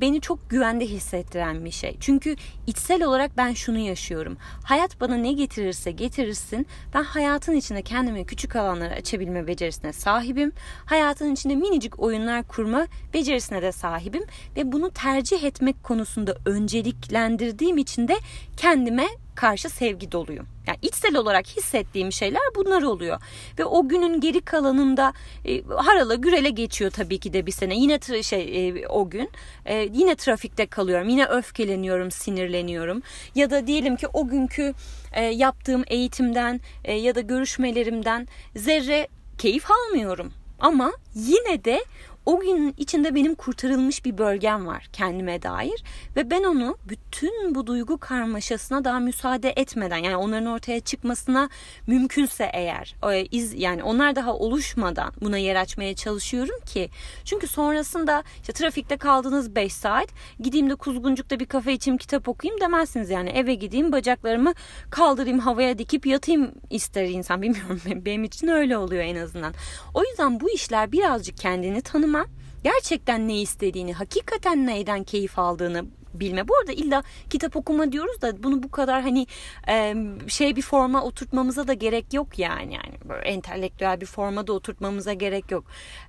beni 0.00 0.20
çok 0.20 0.50
güvende 0.50 0.86
hissettiren 0.86 1.64
bir 1.64 1.70
şey. 1.70 1.96
Çünkü 2.00 2.36
içsel 2.66 3.02
olarak 3.02 3.36
ben 3.36 3.52
şunu 3.52 3.78
yaşıyorum. 3.78 4.36
Hayat 4.64 5.00
bana 5.00 5.16
ne 5.16 5.32
getirirse 5.32 5.90
getirirsin 5.90 6.66
ben 6.94 7.02
hayatın 7.02 7.56
içinde 7.56 7.82
kendime 7.82 8.24
küçük 8.24 8.56
alanları 8.56 8.94
açabilme 8.94 9.46
becerisine 9.46 9.92
sahibim. 9.92 10.52
Hayatın 10.84 11.32
içinde 11.32 11.56
minicik 11.56 12.00
oyunlar 12.00 12.42
kurma 12.42 12.86
becerisine 13.14 13.62
de 13.62 13.72
sahibim 13.72 14.24
ve 14.56 14.72
bunu 14.72 14.90
tercih 14.90 15.42
etmek 15.42 15.84
konusunda 15.84 16.36
önceliklendirdiğim 16.44 17.78
için 17.78 18.08
de 18.08 18.16
kendime 18.56 19.06
karşı 19.38 19.68
sevgi 19.70 20.12
doluyum. 20.12 20.46
Yani 20.66 20.78
içsel 20.82 21.16
olarak 21.16 21.46
hissettiğim 21.46 22.12
şeyler 22.12 22.42
bunlar 22.56 22.82
oluyor. 22.82 23.20
Ve 23.58 23.64
o 23.64 23.88
günün 23.88 24.20
geri 24.20 24.40
kalanında 24.40 25.12
e, 25.44 25.62
harala 25.64 26.14
gürele 26.14 26.50
geçiyor 26.50 26.90
tabii 26.90 27.18
ki 27.18 27.32
de 27.32 27.46
bir 27.46 27.52
sene. 27.52 27.76
Yine 27.76 27.94
tra- 27.94 28.22
şey 28.22 28.68
e, 28.68 28.88
o 28.88 29.10
gün 29.10 29.30
e, 29.66 29.88
yine 29.92 30.14
trafikte 30.14 30.66
kalıyorum. 30.66 31.08
Yine 31.08 31.26
öfkeleniyorum, 31.26 32.10
sinirleniyorum. 32.10 33.02
Ya 33.34 33.50
da 33.50 33.66
diyelim 33.66 33.96
ki 33.96 34.06
o 34.12 34.28
günkü 34.28 34.74
e, 35.12 35.24
yaptığım 35.24 35.84
eğitimden 35.86 36.60
e, 36.84 36.92
ya 36.92 37.14
da 37.14 37.20
görüşmelerimden 37.20 38.28
zerre 38.56 39.08
keyif 39.38 39.70
almıyorum. 39.70 40.32
Ama 40.60 40.92
yine 41.14 41.64
de 41.64 41.84
o 42.28 42.40
gün 42.40 42.74
içinde 42.76 43.14
benim 43.14 43.34
kurtarılmış 43.34 44.04
bir 44.04 44.18
bölgem 44.18 44.66
var 44.66 44.88
kendime 44.92 45.42
dair 45.42 45.84
ve 46.16 46.30
ben 46.30 46.44
onu 46.44 46.76
bütün 46.88 47.54
bu 47.54 47.66
duygu 47.66 47.98
karmaşasına 47.98 48.84
daha 48.84 48.98
müsaade 48.98 49.52
etmeden 49.56 49.96
yani 49.96 50.16
onların 50.16 50.46
ortaya 50.46 50.80
çıkmasına 50.80 51.48
mümkünse 51.86 52.50
eğer 52.54 52.96
iz 53.30 53.54
yani 53.54 53.82
onlar 53.82 54.16
daha 54.16 54.34
oluşmadan 54.34 55.12
buna 55.20 55.38
yer 55.38 55.56
açmaya 55.56 55.94
çalışıyorum 55.94 56.60
ki 56.66 56.90
çünkü 57.24 57.46
sonrasında 57.46 58.22
işte 58.40 58.52
trafikte 58.52 58.96
kaldığınız 58.96 59.54
5 59.54 59.72
saat 59.72 60.08
gideyim 60.40 60.70
de 60.70 60.74
kuzguncukta 60.74 61.40
bir 61.40 61.46
kafe 61.46 61.72
içeyim 61.72 61.98
kitap 61.98 62.28
okuyayım 62.28 62.60
demezsiniz 62.60 63.10
yani 63.10 63.30
eve 63.30 63.54
gideyim 63.54 63.92
bacaklarımı 63.92 64.54
kaldırayım 64.90 65.38
havaya 65.38 65.78
dikip 65.78 66.06
yatayım 66.06 66.52
ister 66.70 67.04
insan 67.04 67.42
bilmiyorum 67.42 67.80
benim 67.86 68.24
için 68.24 68.48
öyle 68.48 68.76
oluyor 68.76 69.02
en 69.02 69.16
azından. 69.16 69.54
O 69.94 70.04
yüzden 70.04 70.40
bu 70.40 70.50
işler 70.50 70.92
birazcık 70.92 71.38
kendini 71.38 71.80
tanıma 71.80 72.17
gerçekten 72.64 73.28
ne 73.28 73.40
istediğini, 73.40 73.92
hakikaten 73.92 74.66
neyden 74.66 75.04
keyif 75.04 75.38
aldığını 75.38 75.84
bilme. 76.14 76.48
Bu 76.48 76.56
arada 76.56 76.72
illa 76.72 77.02
kitap 77.30 77.56
okuma 77.56 77.92
diyoruz 77.92 78.22
da 78.22 78.42
bunu 78.42 78.62
bu 78.62 78.70
kadar 78.70 79.02
hani 79.02 79.26
e, 79.68 79.94
şey 80.28 80.56
bir 80.56 80.62
forma 80.62 81.02
oturtmamıza 81.02 81.68
da 81.68 81.72
gerek 81.72 82.14
yok 82.14 82.38
yani. 82.38 82.74
Yani 82.74 83.08
böyle 83.08 83.28
entelektüel 83.28 84.00
bir 84.00 84.06
forma 84.06 84.46
da 84.46 84.52
oturtmamıza 84.52 85.12
gerek 85.12 85.50
yok. 85.50 85.64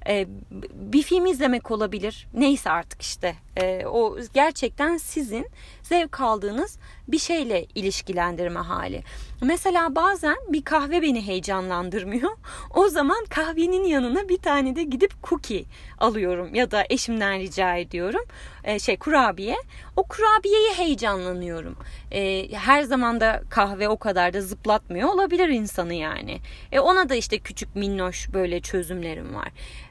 E, 0.07 0.27
bir 0.73 1.03
film 1.03 1.25
izlemek 1.25 1.71
olabilir. 1.71 2.27
Neyse 2.33 2.69
artık 2.69 3.01
işte. 3.01 3.35
E, 3.55 3.85
o 3.85 4.17
gerçekten 4.33 4.97
sizin 4.97 5.47
zevk 5.83 6.21
aldığınız 6.21 6.79
bir 7.11 7.19
şeyle 7.19 7.65
ilişkilendirme 7.75 8.59
hali. 8.59 9.03
Mesela 9.41 9.95
bazen 9.95 10.35
bir 10.49 10.63
kahve 10.63 11.01
beni 11.01 11.27
heyecanlandırmıyor. 11.27 12.29
O 12.75 12.87
zaman 12.87 13.25
kahvenin 13.29 13.83
yanına 13.83 14.29
bir 14.29 14.37
tane 14.37 14.75
de 14.75 14.83
gidip 14.83 15.13
cookie 15.23 15.63
alıyorum 15.97 16.55
ya 16.55 16.71
da 16.71 16.83
eşimden 16.89 17.39
rica 17.39 17.75
ediyorum. 17.75 18.23
E, 18.63 18.79
şey 18.79 18.97
kurabiye. 18.97 19.55
O 19.95 20.03
kurabiyeye 20.03 20.73
heyecanlanıyorum. 20.73 21.75
E, 22.11 22.51
her 22.51 22.83
zaman 22.83 23.19
da 23.19 23.43
kahve 23.49 23.89
o 23.89 23.97
kadar 23.97 24.33
da 24.33 24.41
zıplatmıyor 24.41 25.09
olabilir 25.09 25.49
insanı 25.49 25.93
yani. 25.93 26.39
E, 26.71 26.79
ona 26.79 27.09
da 27.09 27.15
işte 27.15 27.39
küçük 27.39 27.75
minnoş 27.75 28.33
böyle 28.33 28.61
çözümlerim 28.61 29.35
var. 29.35 29.49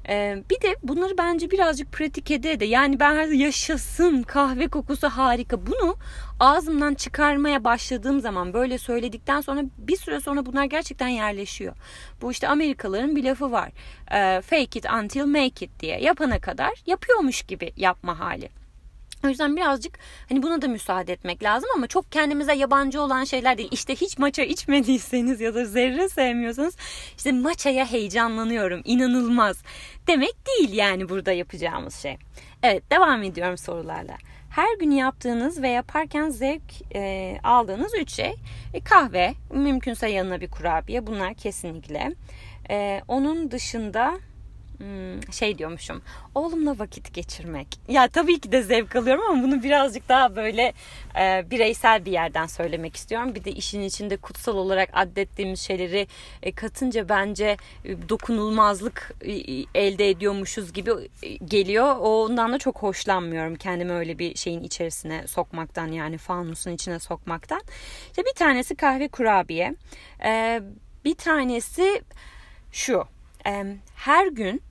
E, 0.09 0.43
bir 0.50 0.61
de 0.61 0.77
bunları 0.83 1.19
bence 1.19 1.50
birazcık 1.50 1.93
pratik 1.93 2.31
ede 2.31 2.61
de 2.61 2.65
yani 2.65 3.00
ben 3.00 3.17
her 3.17 3.29
yaşasın 3.29 4.23
kahve 4.23 4.69
kokusu 4.69 5.09
harika. 5.09 5.67
Bunu 5.67 5.97
ağzımdan 6.41 6.95
çıkarmaya 6.95 7.65
başladığım 7.65 8.21
zaman 8.21 8.53
böyle 8.55 8.79
söyledikten 8.79 9.41
sonra 9.41 9.62
bir 9.79 9.97
süre 9.97 10.21
sonra 10.21 10.47
bunlar 10.47 10.65
gerçekten 10.65 11.09
yerleşiyor. 11.09 11.75
Bu 12.23 12.31
işte 12.31 12.49
Amerikalıların 12.49 13.17
bir 13.17 13.25
lafı 13.25 13.53
var. 13.53 13.71
E, 14.12 14.41
fake 14.41 14.79
it 14.79 14.87
until 15.03 15.25
make 15.25 15.65
it 15.65 15.71
diye. 15.81 16.00
Yapana 16.00 16.41
kadar 16.41 16.73
yapıyormuş 16.87 17.43
gibi 17.43 17.73
yapma 17.77 18.19
hali. 18.19 18.58
O 19.25 19.29
yüzden 19.29 19.57
birazcık 19.57 19.99
hani 20.29 20.43
buna 20.43 20.63
da 20.63 20.69
müsaade 20.69 21.13
etmek 21.13 21.43
lazım 21.43 21.69
ama 21.77 21.87
çok 21.87 22.13
kendimize 22.13 22.55
yabancı 22.55 23.03
olan 23.03 23.25
şeyler 23.25 23.59
değil. 23.59 23.69
İşte 23.73 23.95
hiç 23.95 24.19
maça 24.19 24.43
içmediyseniz 24.43 25.41
ya 25.41 25.55
da 25.55 25.65
zerre 25.65 26.09
sevmiyorsanız 26.09 26.77
işte 27.17 27.33
maçaya 27.33 27.87
heyecanlanıyorum 27.87 28.81
inanılmaz 28.85 29.63
demek 30.07 30.47
değil 30.47 30.73
yani 30.73 31.09
burada 31.09 31.33
yapacağımız 31.33 31.95
şey. 31.95 32.17
Evet 32.63 32.93
devam 32.93 33.23
ediyorum 33.23 33.59
sorularla. 33.59 34.17
Her 34.51 34.79
gün 34.81 34.91
yaptığınız 34.91 35.63
ve 35.63 35.69
yaparken 35.69 36.29
zevk 36.31 36.95
e, 36.95 37.35
aldığınız 37.45 37.93
üç 38.01 38.11
şey. 38.11 38.35
E, 38.75 38.81
kahve, 38.81 39.35
mümkünse 39.53 40.09
yanına 40.09 40.41
bir 40.41 40.51
kurabiye 40.51 41.07
bunlar 41.07 41.35
kesinlikle. 41.35 42.15
E, 42.71 43.03
onun 43.09 43.51
dışında 43.51 44.19
Hmm, 44.78 45.32
şey 45.32 45.58
diyormuşum. 45.58 46.02
Oğlumla 46.35 46.78
vakit 46.78 47.14
geçirmek. 47.14 47.68
Ya 47.88 48.08
tabii 48.08 48.40
ki 48.40 48.52
de 48.52 48.62
zevk 48.62 48.97
alıyorum 48.97 49.25
ama 49.30 49.42
bunu 49.42 49.62
birazcık 49.62 50.08
daha 50.08 50.37
böyle 50.37 50.73
e, 51.20 51.50
bireysel 51.50 52.04
bir 52.04 52.12
yerden 52.12 52.47
söylemek 52.47 52.97
istiyorum. 52.97 53.35
Bir 53.35 53.44
de 53.44 53.52
işin 53.52 53.80
içinde 53.80 54.16
kutsal 54.16 54.56
olarak 54.56 54.88
addettiğimiz 54.92 55.61
şeyleri 55.61 56.06
e, 56.42 56.52
katınca 56.52 57.08
bence 57.08 57.56
e, 57.85 58.08
dokunulmazlık 58.08 59.12
e, 59.20 59.32
elde 59.75 60.11
ediyormuşuz 60.11 60.73
gibi 60.73 60.90
e, 61.23 61.37
geliyor. 61.37 61.97
Ondan 62.00 62.52
da 62.52 62.58
çok 62.58 62.82
hoşlanmıyorum 62.82 63.56
kendimi 63.56 63.92
öyle 63.92 64.18
bir 64.18 64.35
şeyin 64.35 64.62
içerisine 64.62 65.26
sokmaktan 65.26 65.87
yani 65.87 66.18
fanusun 66.18 66.70
içine 66.70 66.99
sokmaktan. 66.99 67.61
İşte 68.06 68.23
bir 68.25 68.35
tanesi 68.35 68.75
kahve 68.76 69.08
kurabiye. 69.08 69.75
E, 70.25 70.62
bir 71.04 71.14
tanesi 71.14 72.02
şu. 72.73 73.04
Her 73.94 74.26
gün 74.26 74.62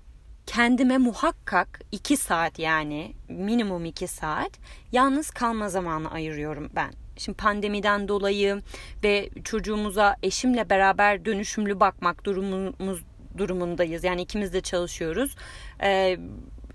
kendime 0.48 0.98
muhakkak 0.98 1.80
2 1.92 2.18
saat 2.18 2.60
yani 2.60 3.14
minimum 3.30 3.86
2 3.86 4.08
saat 4.08 4.52
yalnız 4.92 5.30
kalma 5.30 5.70
zamanı 5.70 6.12
ayırıyorum 6.12 6.70
ben. 6.76 6.94
Şimdi 7.18 7.38
pandemiden 7.38 8.08
dolayı 8.08 8.62
ve 9.04 9.30
çocuğumuza 9.44 10.16
eşimle 10.24 10.70
beraber 10.70 11.26
dönüşümlü 11.26 11.80
bakmak 11.80 12.26
durumumuz 12.26 13.04
durumundayız. 13.38 14.04
Yani 14.04 14.22
ikimiz 14.22 14.54
de 14.54 14.62
çalışıyoruz. 14.62 15.36
Ee, 15.82 16.18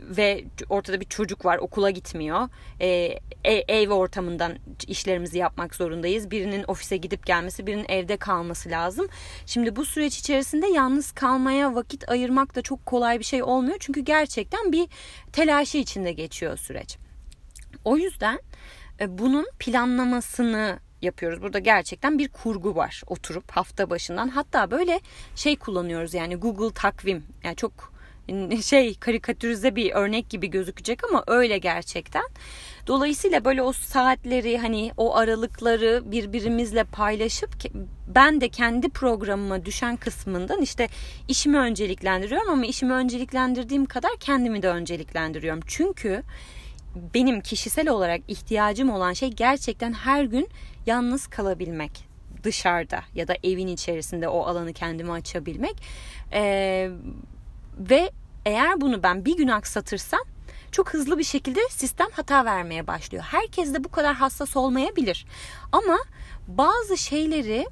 ve 0.09 0.44
ortada 0.68 1.00
bir 1.00 1.06
çocuk 1.06 1.44
var 1.44 1.59
okula 1.59 1.90
gitmiyor. 1.90 2.49
Ee, 2.80 3.18
ev 3.68 3.90
ortamından 3.90 4.59
işlerimizi 4.87 5.38
yapmak 5.38 5.75
zorundayız. 5.75 6.30
Birinin 6.30 6.64
ofise 6.68 6.97
gidip 6.97 7.26
gelmesi, 7.26 7.66
birinin 7.66 7.87
evde 7.88 8.16
kalması 8.16 8.71
lazım. 8.71 9.06
Şimdi 9.47 9.76
bu 9.76 9.85
süreç 9.85 10.18
içerisinde 10.18 10.66
yalnız 10.66 11.12
kalmaya 11.12 11.75
vakit 11.75 12.09
ayırmak 12.09 12.54
da 12.54 12.62
çok 12.62 12.87
kolay 12.87 13.18
bir 13.18 13.25
şey 13.25 13.42
olmuyor. 13.42 13.76
Çünkü 13.80 14.00
gerçekten 14.00 14.73
bir 14.73 14.88
telaşı 15.32 15.78
içinde 15.78 16.12
geçiyor 16.12 16.56
süreç. 16.56 16.99
O 17.85 17.97
yüzden 17.97 18.40
e, 19.00 19.18
bunun 19.18 19.47
planlamasını 19.59 20.78
yapıyoruz. 21.02 21.42
Burada 21.42 21.59
gerçekten 21.59 22.18
bir 22.18 22.28
kurgu 22.28 22.76
var. 22.76 23.02
Oturup 23.06 23.50
hafta 23.50 23.90
başından 23.90 24.28
hatta 24.28 24.71
böyle 24.71 25.00
şey 25.37 25.56
kullanıyoruz 25.56 26.14
yani 26.14 26.37
Google 26.37 26.75
takvim. 26.75 27.25
Yani 27.44 27.56
çok 27.56 27.91
şey 28.62 28.95
karikatürize 28.95 29.76
bir 29.76 29.93
örnek 29.93 30.31
gibi 30.31 30.50
gözükecek 30.50 31.05
ama 31.05 31.25
öyle 31.26 31.59
gerçekten. 31.59 32.25
Dolayısıyla 32.87 33.45
böyle 33.45 33.62
o 33.62 33.73
saatleri 33.73 34.59
hani 34.59 34.91
o 34.97 35.17
aralıkları 35.17 36.02
birbirimizle 36.05 36.85
paylaşıp 36.85 37.50
ben 38.09 38.41
de 38.41 38.49
kendi 38.49 38.88
programıma 38.88 39.64
düşen 39.64 39.97
kısmından 39.97 40.62
işte 40.62 40.88
işimi 41.29 41.59
önceliklendiriyorum 41.59 42.50
ama 42.50 42.67
işimi 42.67 42.93
önceliklendirdiğim 42.93 43.87
kadar 43.87 44.12
kendimi 44.21 44.62
de 44.62 44.69
önceliklendiriyorum. 44.69 45.61
Çünkü 45.67 46.23
benim 47.14 47.41
kişisel 47.41 47.88
olarak 47.88 48.21
ihtiyacım 48.29 48.91
olan 48.91 49.12
şey 49.12 49.31
gerçekten 49.31 49.93
her 49.93 50.25
gün 50.25 50.49
yalnız 50.87 51.26
kalabilmek 51.26 52.12
dışarıda 52.43 53.00
ya 53.14 53.29
da 53.29 53.35
evin 53.45 53.67
içerisinde 53.67 54.29
o 54.29 54.41
alanı 54.41 54.73
kendime 54.73 55.12
açabilmek. 55.12 55.75
Ee, 56.33 56.91
ve 57.79 58.11
eğer 58.47 58.81
bunu 58.81 59.02
ben 59.02 59.25
bir 59.25 59.37
gün 59.37 59.49
aksatırsam 59.49 60.21
çok 60.73 60.95
hızlı 60.95 61.19
bir 61.19 61.25
şekilde 61.25 61.61
sistem 61.71 62.09
hata 62.12 62.45
vermeye 62.45 62.87
başlıyor. 62.87 63.25
Herkes 63.26 63.75
de 63.75 63.85
bu 63.85 63.88
kadar 63.88 64.14
hassas 64.14 64.57
olmayabilir. 64.57 65.26
Ama 65.73 65.99
bazı 66.49 66.97
şeyleri 66.97 67.67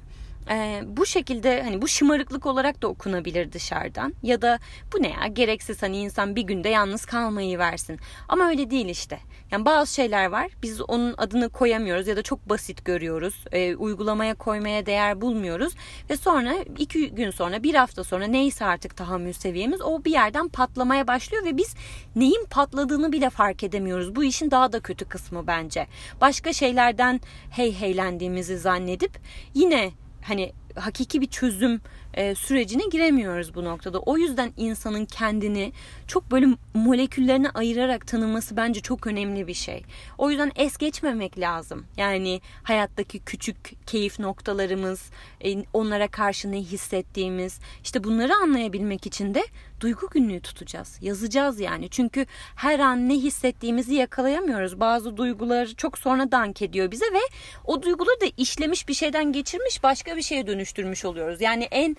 e, 0.49 0.81
bu 0.85 1.05
şekilde 1.05 1.63
hani 1.63 1.81
bu 1.81 1.87
şımarıklık 1.87 2.45
olarak 2.45 2.81
da 2.81 2.87
okunabilir 2.87 3.51
dışarıdan. 3.51 4.13
Ya 4.23 4.41
da 4.41 4.59
bu 4.93 5.03
ne 5.03 5.09
ya 5.09 5.27
gereksiz 5.27 5.83
hani 5.83 5.97
insan 5.97 6.35
bir 6.35 6.41
günde 6.41 6.69
yalnız 6.69 7.05
kalmayı 7.05 7.59
versin. 7.59 7.99
Ama 8.27 8.47
öyle 8.47 8.69
değil 8.69 8.89
işte. 8.89 9.19
Yani 9.51 9.65
bazı 9.65 9.93
şeyler 9.93 10.25
var 10.25 10.51
biz 10.63 10.81
onun 10.81 11.15
adını 11.17 11.49
koyamıyoruz 11.49 12.07
ya 12.07 12.17
da 12.17 12.21
çok 12.21 12.49
basit 12.49 12.85
görüyoruz. 12.85 13.45
E, 13.51 13.75
uygulamaya 13.75 14.35
koymaya 14.35 14.85
değer 14.85 15.21
bulmuyoruz. 15.21 15.73
Ve 16.09 16.17
sonra 16.17 16.55
iki 16.77 17.11
gün 17.15 17.31
sonra 17.31 17.63
bir 17.63 17.75
hafta 17.75 18.03
sonra 18.03 18.25
neyse 18.25 18.65
artık 18.65 18.97
tahammül 18.97 19.33
seviyemiz 19.33 19.81
o 19.81 20.05
bir 20.05 20.11
yerden 20.11 20.47
patlamaya 20.47 21.07
başlıyor. 21.07 21.45
Ve 21.45 21.57
biz 21.57 21.75
neyin 22.15 22.45
patladığını 22.49 23.11
bile 23.11 23.29
fark 23.29 23.63
edemiyoruz. 23.63 24.15
Bu 24.15 24.23
işin 24.23 24.51
daha 24.51 24.73
da 24.73 24.79
kötü 24.79 25.05
kısmı 25.05 25.47
bence. 25.47 25.87
Başka 26.21 26.53
şeylerden 26.53 27.21
hey 27.51 27.79
heylendiğimizi 27.79 28.57
zannedip 28.57 29.19
yine 29.53 29.91
hani 30.21 30.53
hakiki 30.75 31.21
bir 31.21 31.27
çözüm 31.27 31.81
e, 32.13 32.35
sürecine 32.35 32.83
giremiyoruz 32.91 33.55
bu 33.55 33.63
noktada. 33.63 33.99
O 33.99 34.17
yüzden 34.17 34.53
insanın 34.57 35.05
kendini 35.05 35.73
çok 36.07 36.31
böyle 36.31 36.47
moleküllerine 36.73 37.49
ayırarak 37.49 38.07
tanıması 38.07 38.57
bence 38.57 38.81
çok 38.81 39.07
önemli 39.07 39.47
bir 39.47 39.53
şey. 39.53 39.83
O 40.17 40.29
yüzden 40.29 40.51
es 40.55 40.77
geçmemek 40.77 41.39
lazım. 41.39 41.85
Yani 41.97 42.41
hayattaki 42.63 43.19
küçük 43.19 43.87
keyif 43.87 44.19
noktalarımız, 44.19 45.09
e, 45.45 45.63
onlara 45.73 46.07
karşı 46.07 46.51
ne 46.51 46.57
hissettiğimiz, 46.57 47.59
işte 47.83 48.03
bunları 48.03 48.35
anlayabilmek 48.35 49.05
için 49.05 49.33
de 49.33 49.43
duygu 49.81 50.09
günlüğü 50.09 50.41
tutacağız. 50.41 50.97
Yazacağız 51.01 51.59
yani. 51.59 51.89
Çünkü 51.89 52.25
her 52.55 52.79
an 52.79 53.09
ne 53.09 53.13
hissettiğimizi 53.13 53.93
yakalayamıyoruz. 53.93 54.79
Bazı 54.79 55.17
duygular 55.17 55.65
çok 55.65 55.97
sonra 55.97 56.31
dank 56.31 56.61
ediyor 56.61 56.91
bize 56.91 57.05
ve 57.05 57.21
o 57.65 57.81
duyguları 57.81 58.21
da 58.21 58.25
işlemiş 58.37 58.87
bir 58.87 58.93
şeyden 58.93 59.31
geçirmiş 59.31 59.83
başka 59.83 60.17
bir 60.17 60.21
şeye 60.21 60.47
dönüştürmüş 60.47 61.05
oluyoruz. 61.05 61.41
Yani 61.41 61.63
en 61.63 61.97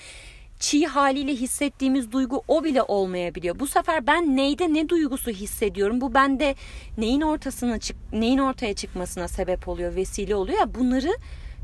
çiğ 0.63 0.87
haliyle 0.87 1.33
hissettiğimiz 1.33 2.13
duygu 2.13 2.43
o 2.49 2.65
bile 2.65 2.83
olmayabiliyor. 2.83 3.59
Bu 3.59 3.67
sefer 3.67 4.07
ben 4.07 4.37
neyde 4.37 4.75
ne 4.75 4.89
duygusu 4.89 5.31
hissediyorum? 5.31 6.01
Bu 6.01 6.15
bende 6.15 6.55
neyin 6.99 7.21
ortasına 7.21 7.79
çık 7.79 7.97
neyin 8.13 8.39
ortaya 8.39 8.75
çıkmasına 8.75 9.29
sebep 9.29 9.69
oluyor, 9.69 9.97
vesile 9.97 10.35
oluyor 10.35 10.59
ya 10.59 10.75
bunları 10.75 11.13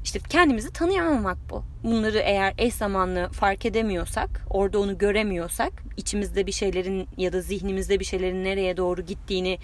işte 0.08 0.20
kendimizi 0.28 0.72
tanıyamamak 0.72 1.38
bu. 1.50 1.62
Bunları 1.84 2.18
eğer 2.18 2.54
eş 2.58 2.74
zamanlı 2.74 3.28
fark 3.28 3.66
edemiyorsak, 3.66 4.44
orada 4.50 4.78
onu 4.78 4.98
göremiyorsak, 4.98 5.72
içimizde 5.96 6.46
bir 6.46 6.52
şeylerin 6.52 7.08
ya 7.16 7.32
da 7.32 7.40
zihnimizde 7.40 8.00
bir 8.00 8.04
şeylerin 8.04 8.44
nereye 8.44 8.76
doğru 8.76 9.02
gittiğini 9.02 9.58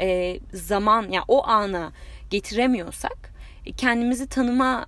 e, 0.00 0.38
zaman 0.52 1.02
ya 1.02 1.08
yani 1.12 1.24
o 1.28 1.46
ana 1.46 1.92
getiremiyorsak 2.30 3.32
e, 3.66 3.72
kendimizi 3.72 4.28
tanıma 4.28 4.86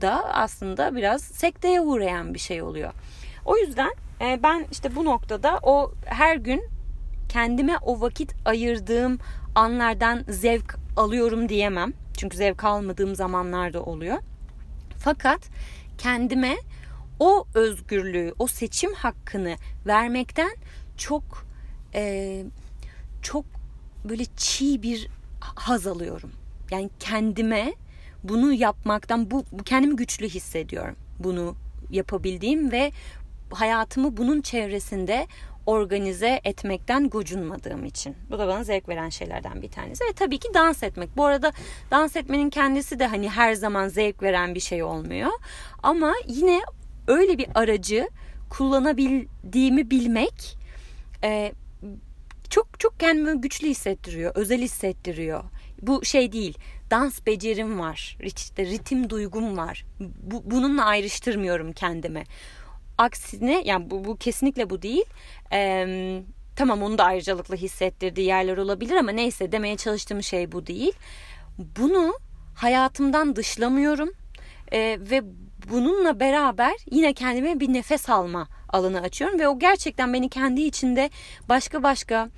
da 0.00 0.34
aslında 0.34 0.96
biraz 0.96 1.22
sekteye 1.22 1.80
uğrayan 1.80 2.34
bir 2.34 2.38
şey 2.38 2.62
oluyor. 2.62 2.92
O 3.44 3.56
yüzden 3.56 3.92
e, 4.20 4.42
ben 4.42 4.66
işte 4.72 4.96
bu 4.96 5.04
noktada 5.04 5.58
o 5.62 5.92
her 6.04 6.36
gün 6.36 6.64
kendime 7.28 7.78
o 7.78 8.00
vakit 8.00 8.34
ayırdığım 8.44 9.18
anlardan 9.54 10.24
zevk 10.28 10.76
alıyorum 10.96 11.48
diyemem. 11.48 11.92
Çünkü 12.16 12.36
zevk 12.36 12.64
almadığım 12.64 13.14
zamanlar 13.14 13.72
da 13.72 13.82
oluyor. 13.82 14.18
Fakat 15.04 15.40
kendime 15.98 16.56
o 17.20 17.46
özgürlüğü, 17.54 18.34
o 18.38 18.46
seçim 18.46 18.94
hakkını 18.94 19.56
vermekten 19.86 20.56
çok 20.96 21.46
e, 21.94 22.44
çok 23.22 23.44
böyle 24.04 24.24
çiğ 24.36 24.82
bir 24.82 25.08
haz 25.40 25.86
alıyorum. 25.86 26.32
Yani 26.70 26.90
kendime 26.98 27.74
bunu 28.22 28.52
yapmaktan 28.52 29.30
bu, 29.30 29.44
kendimi 29.64 29.96
güçlü 29.96 30.28
hissediyorum. 30.28 30.96
Bunu 31.18 31.56
yapabildiğim 31.90 32.72
ve 32.72 32.92
hayatımı 33.50 34.16
bunun 34.16 34.40
çevresinde 34.40 35.26
organize 35.66 36.40
etmekten 36.44 37.08
gocunmadığım 37.08 37.84
için. 37.84 38.16
Bu 38.30 38.38
da 38.38 38.48
bana 38.48 38.64
zevk 38.64 38.88
veren 38.88 39.08
şeylerden 39.08 39.62
bir 39.62 39.70
tanesi. 39.70 40.04
Ve 40.04 40.12
tabii 40.12 40.38
ki 40.38 40.48
dans 40.54 40.82
etmek. 40.82 41.16
Bu 41.16 41.24
arada 41.24 41.52
dans 41.90 42.16
etmenin 42.16 42.50
kendisi 42.50 42.98
de 42.98 43.06
hani 43.06 43.30
her 43.30 43.54
zaman 43.54 43.88
zevk 43.88 44.22
veren 44.22 44.54
bir 44.54 44.60
şey 44.60 44.82
olmuyor. 44.82 45.30
Ama 45.82 46.14
yine 46.26 46.60
öyle 47.08 47.38
bir 47.38 47.46
aracı 47.54 48.08
kullanabildiğimi 48.50 49.90
bilmek 49.90 50.56
e, 51.24 51.52
çok 52.50 52.80
çok 52.80 53.00
kendimi 53.00 53.40
güçlü 53.40 53.68
hissettiriyor, 53.68 54.32
özel 54.34 54.60
hissettiriyor. 54.60 55.44
Bu 55.82 56.04
şey 56.04 56.32
değil, 56.32 56.58
dans 56.90 57.26
becerim 57.26 57.78
var, 57.78 58.18
işte 58.22 58.66
ritim 58.66 59.10
duygum 59.10 59.56
var. 59.56 59.86
Bu, 60.00 60.42
bununla 60.50 60.84
ayrıştırmıyorum 60.84 61.72
kendimi. 61.72 62.24
Aksine 62.98 63.62
yani 63.64 63.90
bu, 63.90 64.04
bu 64.04 64.16
kesinlikle 64.16 64.70
bu 64.70 64.82
değil. 64.82 65.04
Ee, 65.52 66.22
tamam 66.56 66.82
onu 66.82 66.98
da 66.98 67.04
ayrıcalıklı 67.04 67.56
hissettirdiği 67.56 68.26
yerler 68.26 68.56
olabilir 68.56 68.96
ama 68.96 69.10
neyse 69.10 69.52
demeye 69.52 69.76
çalıştığım 69.76 70.22
şey 70.22 70.52
bu 70.52 70.66
değil. 70.66 70.92
Bunu 71.58 72.14
hayatımdan 72.54 73.36
dışlamıyorum 73.36 74.12
ee, 74.72 74.98
ve 75.00 75.22
bununla 75.70 76.20
beraber 76.20 76.74
yine 76.90 77.12
kendime 77.12 77.60
bir 77.60 77.72
nefes 77.72 78.10
alma 78.10 78.48
alanı 78.68 79.00
açıyorum 79.00 79.38
ve 79.38 79.48
o 79.48 79.58
gerçekten 79.58 80.12
beni 80.12 80.28
kendi 80.28 80.62
içinde 80.62 81.10
başka 81.48 81.82
başka 81.82 82.28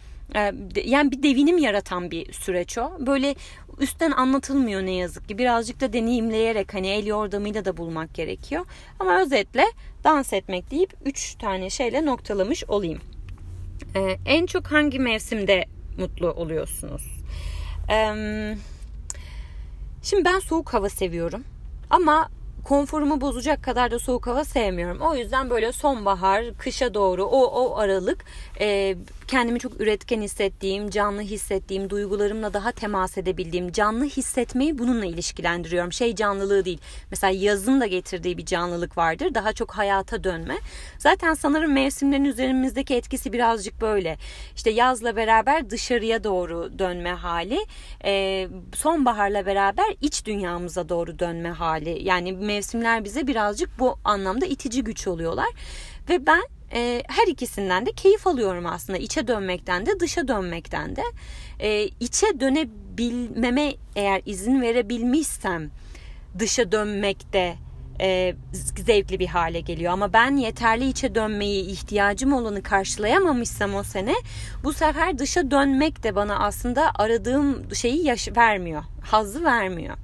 yani 0.85 1.13
bir 1.13 1.23
devinim 1.23 1.59
yaratan 1.59 2.11
bir 2.11 2.33
süreç 2.33 2.79
o. 2.79 2.91
Böyle 2.99 3.35
üstten 3.81 4.11
anlatılmıyor 4.11 4.83
ne 4.83 4.93
yazık 4.93 5.29
ki. 5.29 5.39
Birazcık 5.39 5.81
da 5.81 5.93
deneyimleyerek 5.93 6.75
hani 6.75 6.89
el 6.89 7.07
yordamıyla 7.07 7.65
da 7.65 7.77
bulmak 7.77 8.15
gerekiyor. 8.15 8.67
Ama 9.01 9.21
özetle 9.21 9.65
dans 10.05 10.33
etmek 10.33 10.71
deyip 10.71 10.95
üç 11.05 11.35
tane 11.35 11.71
şeyle 11.71 12.07
noktalamış 12.07 12.65
olayım. 12.69 13.01
Ee, 13.97 14.17
en 14.27 14.47
çok 14.47 14.67
hangi 14.67 14.99
mevsimde 14.99 15.65
mutlu 15.99 16.33
oluyorsunuz? 16.33 17.03
Ee, 17.91 18.57
şimdi 20.03 20.25
ben 20.25 20.39
soğuk 20.39 20.75
hava 20.75 20.89
seviyorum. 20.89 21.45
Ama 21.91 22.29
konforumu 22.65 23.21
bozacak 23.21 23.65
kadar 23.65 23.91
da 23.91 23.99
soğuk 23.99 24.27
hava 24.27 24.45
sevmiyorum. 24.45 25.01
O 25.01 25.17
yüzden 25.17 25.51
böyle 25.51 25.73
sonbahar, 25.73 26.45
kışa 26.59 26.95
doğru 26.95 27.25
o 27.25 27.45
o 27.45 27.77
aralık 27.77 28.25
e, 28.61 28.97
kendimi 29.29 29.61
çok 29.61 29.81
üretken 29.81 30.21
hissettiğim, 30.21 30.91
canlı 30.91 31.21
hissettiğim, 31.23 31.91
duygularımla 31.91 32.55
daha 32.55 32.73
temas 32.73 33.19
edebildiğim, 33.19 33.73
canlı 33.73 34.05
hissetmeyi 34.05 34.79
bununla 34.79 35.07
ilişkilendiriyorum. 35.07 35.93
Şey 35.93 36.15
canlılığı 36.15 36.65
değil. 36.65 36.81
Mesela 37.11 37.31
yazın 37.31 37.81
da 37.81 37.87
getirdiği 37.87 38.39
bir 38.39 38.47
canlılık 38.47 38.99
vardır. 38.99 39.35
Daha 39.35 39.53
çok 39.53 39.73
hayata 39.73 40.25
dönme. 40.25 40.57
Zaten 40.99 41.35
sanırım 41.35 41.73
mevsimlerin 41.73 42.25
üzerimizdeki 42.25 42.95
etkisi 42.95 43.33
birazcık 43.33 43.81
böyle. 43.81 44.19
İşte 44.57 44.71
yazla 44.71 45.17
beraber 45.17 45.71
dışarıya 45.71 46.25
doğru 46.25 46.79
dönme 46.79 47.11
hali, 47.11 47.67
e, 48.05 48.49
sonbaharla 48.75 49.47
beraber 49.47 49.97
iç 50.01 50.27
dünyamıza 50.27 50.89
doğru 50.89 51.19
dönme 51.19 51.51
hali. 51.51 51.99
Yani 52.03 52.33
mevsimler 52.33 53.05
bize 53.05 53.27
birazcık 53.27 53.79
bu 53.79 53.99
anlamda 54.05 54.47
itici 54.47 54.85
güç 54.85 55.07
oluyorlar. 55.07 55.49
Ve 56.09 56.27
ben 56.27 56.43
e, 56.73 57.03
her 57.09 57.27
ikisinden 57.27 57.87
de 57.87 57.93
keyif 57.93 58.27
alıyorum 58.27 58.67
aslında. 58.67 58.99
İçe 58.99 59.29
dönmekten 59.29 59.87
de 59.87 60.01
dışa 60.01 60.29
dönmekten 60.29 60.97
de. 60.97 61.03
E, 61.61 61.89
içe 62.01 62.41
dönebilmeme 62.41 63.75
eğer 63.97 64.23
izin 64.27 64.63
verebilmişsem 64.63 65.71
dışa 66.39 66.73
dönmekte 66.73 67.57
e, 68.01 68.35
zevkli 68.87 69.19
bir 69.19 69.27
hale 69.27 69.61
geliyor. 69.61 69.93
Ama 69.93 70.13
ben 70.13 70.37
yeterli 70.37 70.89
içe 70.89 71.15
dönmeyi 71.15 71.67
ihtiyacım 71.67 72.33
olanı 72.33 72.63
karşılayamamışsam 72.63 73.75
o 73.75 73.83
sene 73.83 74.15
bu 74.65 74.73
sefer 74.73 75.19
dışa 75.19 75.51
dönmek 75.51 76.03
de 76.03 76.15
bana 76.15 76.39
aslında 76.39 76.93
aradığım 76.95 77.75
şeyi 77.75 78.05
yaş 78.05 78.29
vermiyor. 78.37 78.83
Hazzı 79.03 79.45
vermiyor. 79.45 79.97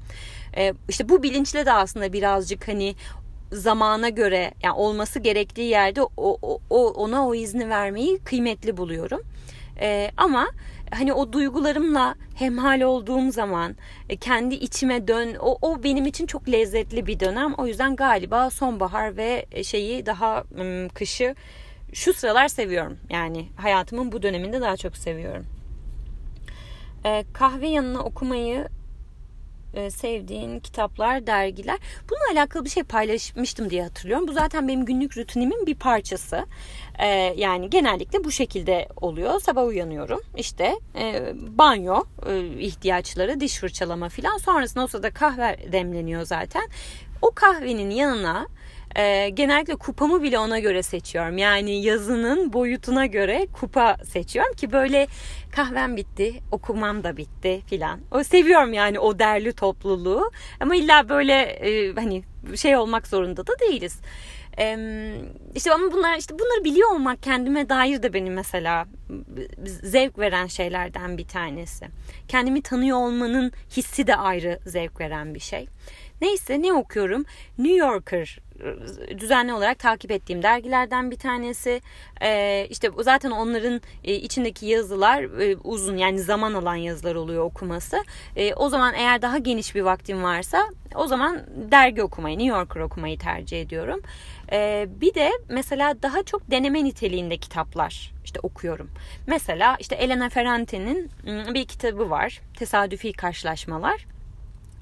E, 0.56 0.74
işte 0.88 1.08
bu 1.08 1.22
bilinçle 1.22 1.66
de 1.66 1.72
aslında 1.72 2.12
birazcık 2.12 2.68
hani 2.68 2.94
zamana 3.52 4.08
göre 4.08 4.54
yani 4.62 4.74
olması 4.74 5.18
gerektiği 5.18 5.68
yerde 5.68 6.02
o, 6.02 6.38
o, 6.70 6.90
ona 6.90 7.28
o 7.28 7.34
izni 7.34 7.70
vermeyi 7.70 8.18
kıymetli 8.18 8.76
buluyorum. 8.76 9.20
Ee, 9.80 10.10
ama 10.16 10.48
hani 10.90 11.12
o 11.12 11.32
duygularımla 11.32 12.14
hemhal 12.34 12.80
olduğum 12.80 13.32
zaman 13.32 13.76
e, 14.08 14.16
kendi 14.16 14.54
içime 14.54 15.08
dön 15.08 15.34
o, 15.40 15.58
o 15.62 15.82
benim 15.82 16.06
için 16.06 16.26
çok 16.26 16.48
lezzetli 16.48 17.06
bir 17.06 17.20
dönem. 17.20 17.54
O 17.54 17.66
yüzden 17.66 17.96
galiba 17.96 18.50
sonbahar 18.50 19.16
ve 19.16 19.46
şeyi 19.64 20.06
daha 20.06 20.44
kışı 20.94 21.34
şu 21.92 22.12
sıralar 22.12 22.48
seviyorum. 22.48 22.98
Yani 23.10 23.48
hayatımın 23.56 24.12
bu 24.12 24.22
döneminde 24.22 24.60
daha 24.60 24.76
çok 24.76 24.96
seviyorum. 24.96 25.46
Ee, 27.04 27.24
kahve 27.32 27.68
yanına 27.68 28.00
okumayı 28.00 28.68
e, 29.74 29.90
sevdiğin 29.90 30.60
kitaplar, 30.60 31.26
dergiler. 31.26 31.78
Bununla 32.10 32.40
alakalı 32.40 32.64
bir 32.64 32.70
şey 32.70 32.82
paylaşmıştım 32.82 33.70
diye 33.70 33.82
hatırlıyorum. 33.82 34.28
Bu 34.28 34.32
zaten 34.32 34.68
benim 34.68 34.84
günlük 34.84 35.16
rutinimin 35.16 35.66
bir 35.66 35.74
parçası. 35.74 36.46
E, 36.98 37.06
yani 37.36 37.70
genellikle 37.70 38.24
bu 38.24 38.30
şekilde 38.30 38.88
oluyor. 38.96 39.40
Sabah 39.40 39.66
uyanıyorum. 39.66 40.20
İşte 40.36 40.78
e, 40.98 41.32
banyo 41.34 42.04
ihtiyaçları, 42.58 43.40
diş 43.40 43.58
fırçalama 43.58 44.08
filan. 44.08 44.38
Sonrasında 44.38 44.84
o 44.84 44.86
sırada 44.86 45.10
kahve 45.10 45.72
demleniyor 45.72 46.22
zaten. 46.22 46.62
O 47.22 47.30
kahvenin 47.30 47.90
yanına 47.90 48.46
e, 48.96 49.28
genellikle 49.28 49.74
kupamı 49.74 50.22
bile 50.22 50.38
ona 50.38 50.58
göre 50.58 50.82
seçiyorum. 50.82 51.38
Yani 51.38 51.82
yazının 51.82 52.52
boyutuna 52.52 53.06
göre 53.06 53.46
kupa 53.52 53.96
seçiyorum 54.04 54.52
ki 54.54 54.72
böyle 54.72 55.06
kahvem 55.56 55.96
bitti, 55.96 56.34
okumam 56.50 57.04
da 57.04 57.16
bitti 57.16 57.62
filan. 57.66 58.00
O 58.10 58.24
seviyorum 58.24 58.72
yani 58.72 58.98
o 58.98 59.18
derli 59.18 59.52
topluluğu. 59.52 60.30
Ama 60.60 60.76
illa 60.76 61.08
böyle 61.08 61.34
e, 61.42 61.94
hani 61.94 62.22
şey 62.56 62.76
olmak 62.76 63.06
zorunda 63.06 63.46
da 63.46 63.58
değiliz. 63.58 64.00
Ee, 64.58 65.14
işte 65.54 65.72
ama 65.72 65.92
bunlar 65.92 66.18
işte 66.18 66.38
bunları 66.38 66.64
biliyor 66.64 66.90
olmak 66.90 67.22
kendime 67.22 67.68
dair 67.68 68.02
de 68.02 68.12
benim 68.12 68.34
mesela 68.34 68.86
zevk 69.82 70.18
veren 70.18 70.46
şeylerden 70.46 71.18
bir 71.18 71.26
tanesi. 71.26 71.86
Kendimi 72.28 72.62
tanıyor 72.62 72.98
olmanın 72.98 73.52
hissi 73.76 74.06
de 74.06 74.16
ayrı 74.16 74.58
zevk 74.66 75.00
veren 75.00 75.34
bir 75.34 75.40
şey. 75.40 75.68
Neyse 76.20 76.62
ne 76.62 76.72
okuyorum? 76.72 77.24
New 77.58 77.76
Yorker 77.76 78.38
e, 78.51 78.51
düzenli 79.18 79.52
olarak 79.52 79.78
takip 79.78 80.10
ettiğim 80.10 80.42
dergilerden 80.42 81.10
bir 81.10 81.16
tanesi. 81.16 81.80
Ee, 82.22 82.66
işte 82.70 82.90
zaten 82.98 83.30
onların 83.30 83.80
e, 84.04 84.14
içindeki 84.14 84.66
yazılar 84.66 85.22
e, 85.22 85.56
uzun 85.64 85.96
yani 85.96 86.20
zaman 86.20 86.54
alan 86.54 86.74
yazılar 86.74 87.14
oluyor 87.14 87.44
okuması. 87.44 88.04
E, 88.36 88.54
o 88.54 88.68
zaman 88.68 88.94
eğer 88.94 89.22
daha 89.22 89.38
geniş 89.38 89.74
bir 89.74 89.82
vaktim 89.82 90.22
varsa 90.22 90.68
o 90.94 91.06
zaman 91.06 91.42
dergi 91.70 92.02
okumayı, 92.02 92.38
New 92.38 92.58
Yorker 92.58 92.80
okumayı 92.80 93.18
tercih 93.18 93.60
ediyorum. 93.60 94.00
E, 94.52 94.88
bir 95.00 95.14
de 95.14 95.30
mesela 95.48 96.02
daha 96.02 96.22
çok 96.22 96.50
deneme 96.50 96.84
niteliğinde 96.84 97.36
kitaplar 97.36 98.12
işte 98.24 98.40
okuyorum. 98.40 98.90
Mesela 99.26 99.76
işte 99.80 99.94
Elena 99.94 100.28
Ferrante'nin 100.28 101.10
bir 101.54 101.66
kitabı 101.66 102.10
var. 102.10 102.40
Tesadüfi 102.56 103.12
Karşılaşmalar. 103.12 104.06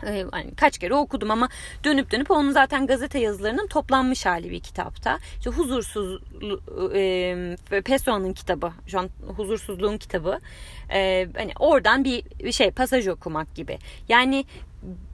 Ee, 0.06 0.24
hani 0.30 0.54
kaç 0.54 0.78
kere 0.78 0.94
okudum 0.94 1.30
ama 1.30 1.48
dönüp 1.84 2.10
dönüp 2.10 2.30
onun 2.30 2.50
zaten 2.50 2.86
gazete 2.86 3.18
yazılarının 3.18 3.66
toplanmış 3.66 4.26
hali 4.26 4.50
bir 4.50 4.60
kitapta. 4.60 5.18
İşte 5.38 5.50
huzursuz 5.50 6.20
e, 6.94 7.56
Pessoa'nın 7.84 8.32
kitabı, 8.32 8.72
şu 8.86 8.98
an 8.98 9.10
huzursuzluğun 9.36 9.98
kitabı. 9.98 10.38
E, 10.90 11.28
hani 11.36 11.52
oradan 11.58 12.04
bir 12.04 12.52
şey 12.52 12.70
pasaj 12.70 13.08
okumak 13.08 13.54
gibi. 13.54 13.78
Yani 14.08 14.44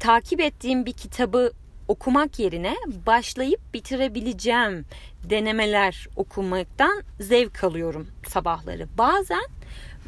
takip 0.00 0.40
ettiğim 0.40 0.86
bir 0.86 0.92
kitabı 0.92 1.52
okumak 1.88 2.38
yerine 2.38 2.76
başlayıp 3.06 3.60
bitirebileceğim 3.74 4.84
denemeler 5.30 6.08
okumaktan 6.16 7.02
zevk 7.20 7.64
alıyorum 7.64 8.08
sabahları. 8.28 8.86
Bazen 8.98 9.44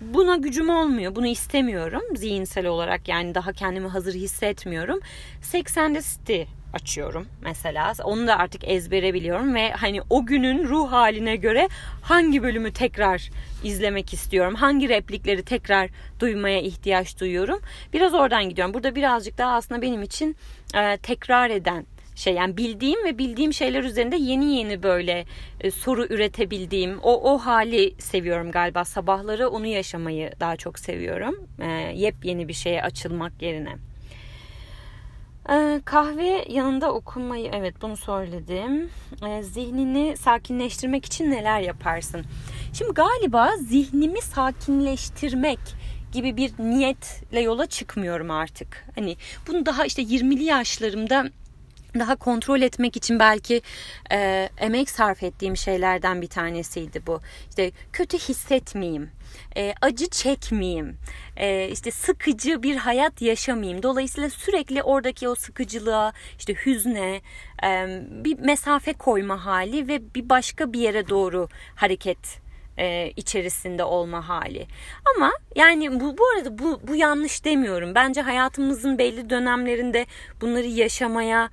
buna 0.00 0.36
gücüm 0.36 0.70
olmuyor. 0.70 1.16
Bunu 1.16 1.26
istemiyorum 1.26 2.02
zihinsel 2.16 2.66
olarak 2.66 3.08
yani 3.08 3.34
daha 3.34 3.52
kendimi 3.52 3.88
hazır 3.88 4.14
hissetmiyorum. 4.14 5.00
80'de 5.42 6.00
City 6.02 6.42
açıyorum 6.72 7.26
mesela. 7.42 7.92
Onu 8.04 8.26
da 8.26 8.38
artık 8.38 8.68
ezbere 8.68 9.14
biliyorum 9.14 9.54
ve 9.54 9.70
hani 9.72 10.00
o 10.10 10.26
günün 10.26 10.68
ruh 10.68 10.92
haline 10.92 11.36
göre 11.36 11.68
hangi 12.02 12.42
bölümü 12.42 12.72
tekrar 12.72 13.30
izlemek 13.64 14.12
istiyorum. 14.12 14.54
Hangi 14.54 14.88
replikleri 14.88 15.42
tekrar 15.42 15.90
duymaya 16.20 16.60
ihtiyaç 16.60 17.20
duyuyorum. 17.20 17.60
Biraz 17.92 18.14
oradan 18.14 18.48
gidiyorum. 18.48 18.74
Burada 18.74 18.94
birazcık 18.94 19.38
daha 19.38 19.54
aslında 19.54 19.82
benim 19.82 20.02
için 20.02 20.36
e, 20.74 20.96
tekrar 20.96 21.50
eden 21.50 21.86
şey 22.18 22.34
yani 22.34 22.56
bildiğim 22.56 23.04
ve 23.04 23.18
bildiğim 23.18 23.52
şeyler 23.52 23.84
üzerinde 23.84 24.16
yeni 24.16 24.56
yeni 24.56 24.82
böyle 24.82 25.24
e, 25.60 25.70
soru 25.70 26.04
üretebildiğim 26.04 26.98
o 27.02 27.32
o 27.34 27.38
hali 27.38 27.94
seviyorum 27.98 28.50
galiba. 28.50 28.84
Sabahları 28.84 29.48
onu 29.48 29.66
yaşamayı 29.66 30.32
daha 30.40 30.56
çok 30.56 30.78
seviyorum 30.78 31.48
e, 31.60 31.66
yepyeni 31.94 32.48
bir 32.48 32.52
şeye 32.52 32.82
açılmak 32.82 33.42
yerine. 33.42 33.76
E, 35.50 35.80
kahve 35.84 36.44
yanında 36.48 36.92
okunmayı 36.92 37.50
evet 37.54 37.74
bunu 37.82 37.96
söyledim. 37.96 38.90
Zihnini 39.42 40.16
sakinleştirmek 40.16 41.04
için 41.04 41.30
neler 41.30 41.60
yaparsın? 41.60 42.24
Şimdi 42.72 42.94
galiba 42.94 43.50
zihnimi 43.56 44.22
sakinleştirmek 44.22 45.58
gibi 46.12 46.36
bir 46.36 46.52
niyetle 46.58 47.40
yola 47.40 47.66
çıkmıyorum 47.66 48.30
artık. 48.30 48.86
Hani 48.94 49.16
bunu 49.46 49.66
daha 49.66 49.84
işte 49.84 50.02
20'li 50.02 50.44
yaşlarımda 50.44 51.30
daha 52.00 52.16
kontrol 52.16 52.60
etmek 52.60 52.96
için 52.96 53.18
belki 53.18 53.62
e, 54.12 54.48
emek 54.58 54.90
sarf 54.90 55.22
ettiğim 55.22 55.56
şeylerden 55.56 56.22
bir 56.22 56.26
tanesiydi 56.26 57.06
bu. 57.06 57.20
İşte 57.48 57.70
kötü 57.92 58.18
hissetmeyeyim, 58.18 59.10
e, 59.56 59.74
acı 59.80 60.08
çekmeyeyim, 60.08 60.96
e, 61.36 61.68
işte 61.68 61.90
sıkıcı 61.90 62.62
bir 62.62 62.76
hayat 62.76 63.22
yaşamayayım. 63.22 63.82
Dolayısıyla 63.82 64.30
sürekli 64.30 64.82
oradaki 64.82 65.28
o 65.28 65.34
sıkıcılığa, 65.34 66.12
işte 66.38 66.54
hüzne, 66.54 67.20
e, 67.64 68.02
bir 68.10 68.38
mesafe 68.38 68.92
koyma 68.92 69.44
hali 69.46 69.88
ve 69.88 70.14
bir 70.14 70.28
başka 70.28 70.72
bir 70.72 70.80
yere 70.80 71.08
doğru 71.08 71.48
hareket 71.74 72.48
e, 72.78 73.12
içerisinde 73.16 73.84
olma 73.84 74.28
hali. 74.28 74.66
Ama 75.16 75.32
yani 75.56 76.00
bu, 76.00 76.18
bu 76.18 76.26
arada 76.36 76.58
bu, 76.58 76.80
bu 76.88 76.96
yanlış 76.96 77.44
demiyorum. 77.44 77.94
Bence 77.94 78.20
hayatımızın 78.20 78.98
belli 78.98 79.30
dönemlerinde 79.30 80.06
bunları 80.40 80.66
yaşamaya, 80.66 81.50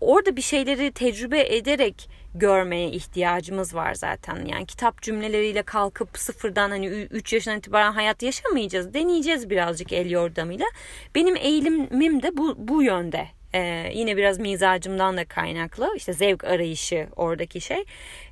orada 0.00 0.36
bir 0.36 0.42
şeyleri 0.42 0.92
tecrübe 0.92 1.40
ederek 1.56 2.08
görmeye 2.34 2.90
ihtiyacımız 2.90 3.74
var 3.74 3.94
zaten. 3.94 4.44
Yani 4.44 4.66
kitap 4.66 5.02
cümleleriyle 5.02 5.62
kalkıp 5.62 6.18
sıfırdan 6.18 6.70
hani 6.70 6.86
3 6.86 7.32
yaşından 7.32 7.58
itibaren 7.58 7.92
hayat 7.92 8.22
yaşamayacağız. 8.22 8.94
Deneyeceğiz 8.94 9.50
birazcık 9.50 9.92
el 9.92 10.10
yordamıyla. 10.10 10.66
Benim 11.14 11.36
eğilimim 11.36 12.22
de 12.22 12.36
bu, 12.36 12.54
bu 12.58 12.82
yönde. 12.82 13.28
Ee, 13.54 13.90
yine 13.94 14.16
biraz 14.16 14.38
mizacımdan 14.38 15.16
da 15.16 15.24
kaynaklı. 15.24 15.92
İşte 15.96 16.12
zevk 16.12 16.44
arayışı 16.44 17.08
oradaki 17.16 17.60
şey. 17.60 17.84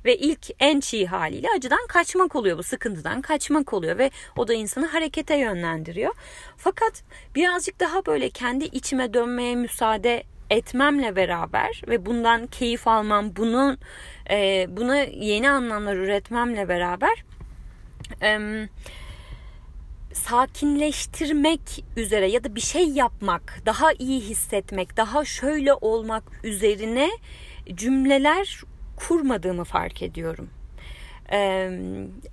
Ve 0.05 0.17
ilk 0.17 0.47
en 0.59 0.79
çiğ 0.79 1.05
haliyle 1.05 1.47
acıdan 1.57 1.87
kaçmak 1.87 2.35
oluyor. 2.35 2.57
Bu 2.57 2.63
sıkıntıdan 2.63 3.21
kaçmak 3.21 3.73
oluyor. 3.73 3.97
Ve 3.97 4.11
o 4.37 4.47
da 4.47 4.53
insanı 4.53 4.85
harekete 4.85 5.35
yönlendiriyor. 5.35 6.15
Fakat 6.57 7.03
birazcık 7.35 7.79
daha 7.79 8.05
böyle 8.05 8.29
kendi 8.29 8.65
içime 8.65 9.13
dönmeye 9.13 9.55
müsaade 9.55 10.23
etmemle 10.49 11.15
beraber 11.15 11.81
ve 11.87 12.05
bundan 12.05 12.47
keyif 12.47 12.87
almam, 12.87 13.35
bunun 13.35 13.77
e, 14.29 14.67
buna 14.69 14.97
yeni 14.97 15.49
anlamlar 15.49 15.95
üretmemle 15.95 16.69
beraber 16.69 17.23
e, 18.21 18.39
sakinleştirmek 20.13 21.83
üzere 21.97 22.27
ya 22.27 22.43
da 22.43 22.55
bir 22.55 22.61
şey 22.61 22.87
yapmak, 22.87 23.61
daha 23.65 23.93
iyi 23.93 24.21
hissetmek, 24.21 24.97
daha 24.97 25.25
şöyle 25.25 25.73
olmak 25.73 26.23
üzerine 26.43 27.09
cümleler 27.73 28.61
kurmadığımı 28.95 29.63
fark 29.63 30.01
ediyorum. 30.01 30.49
E, 31.31 31.69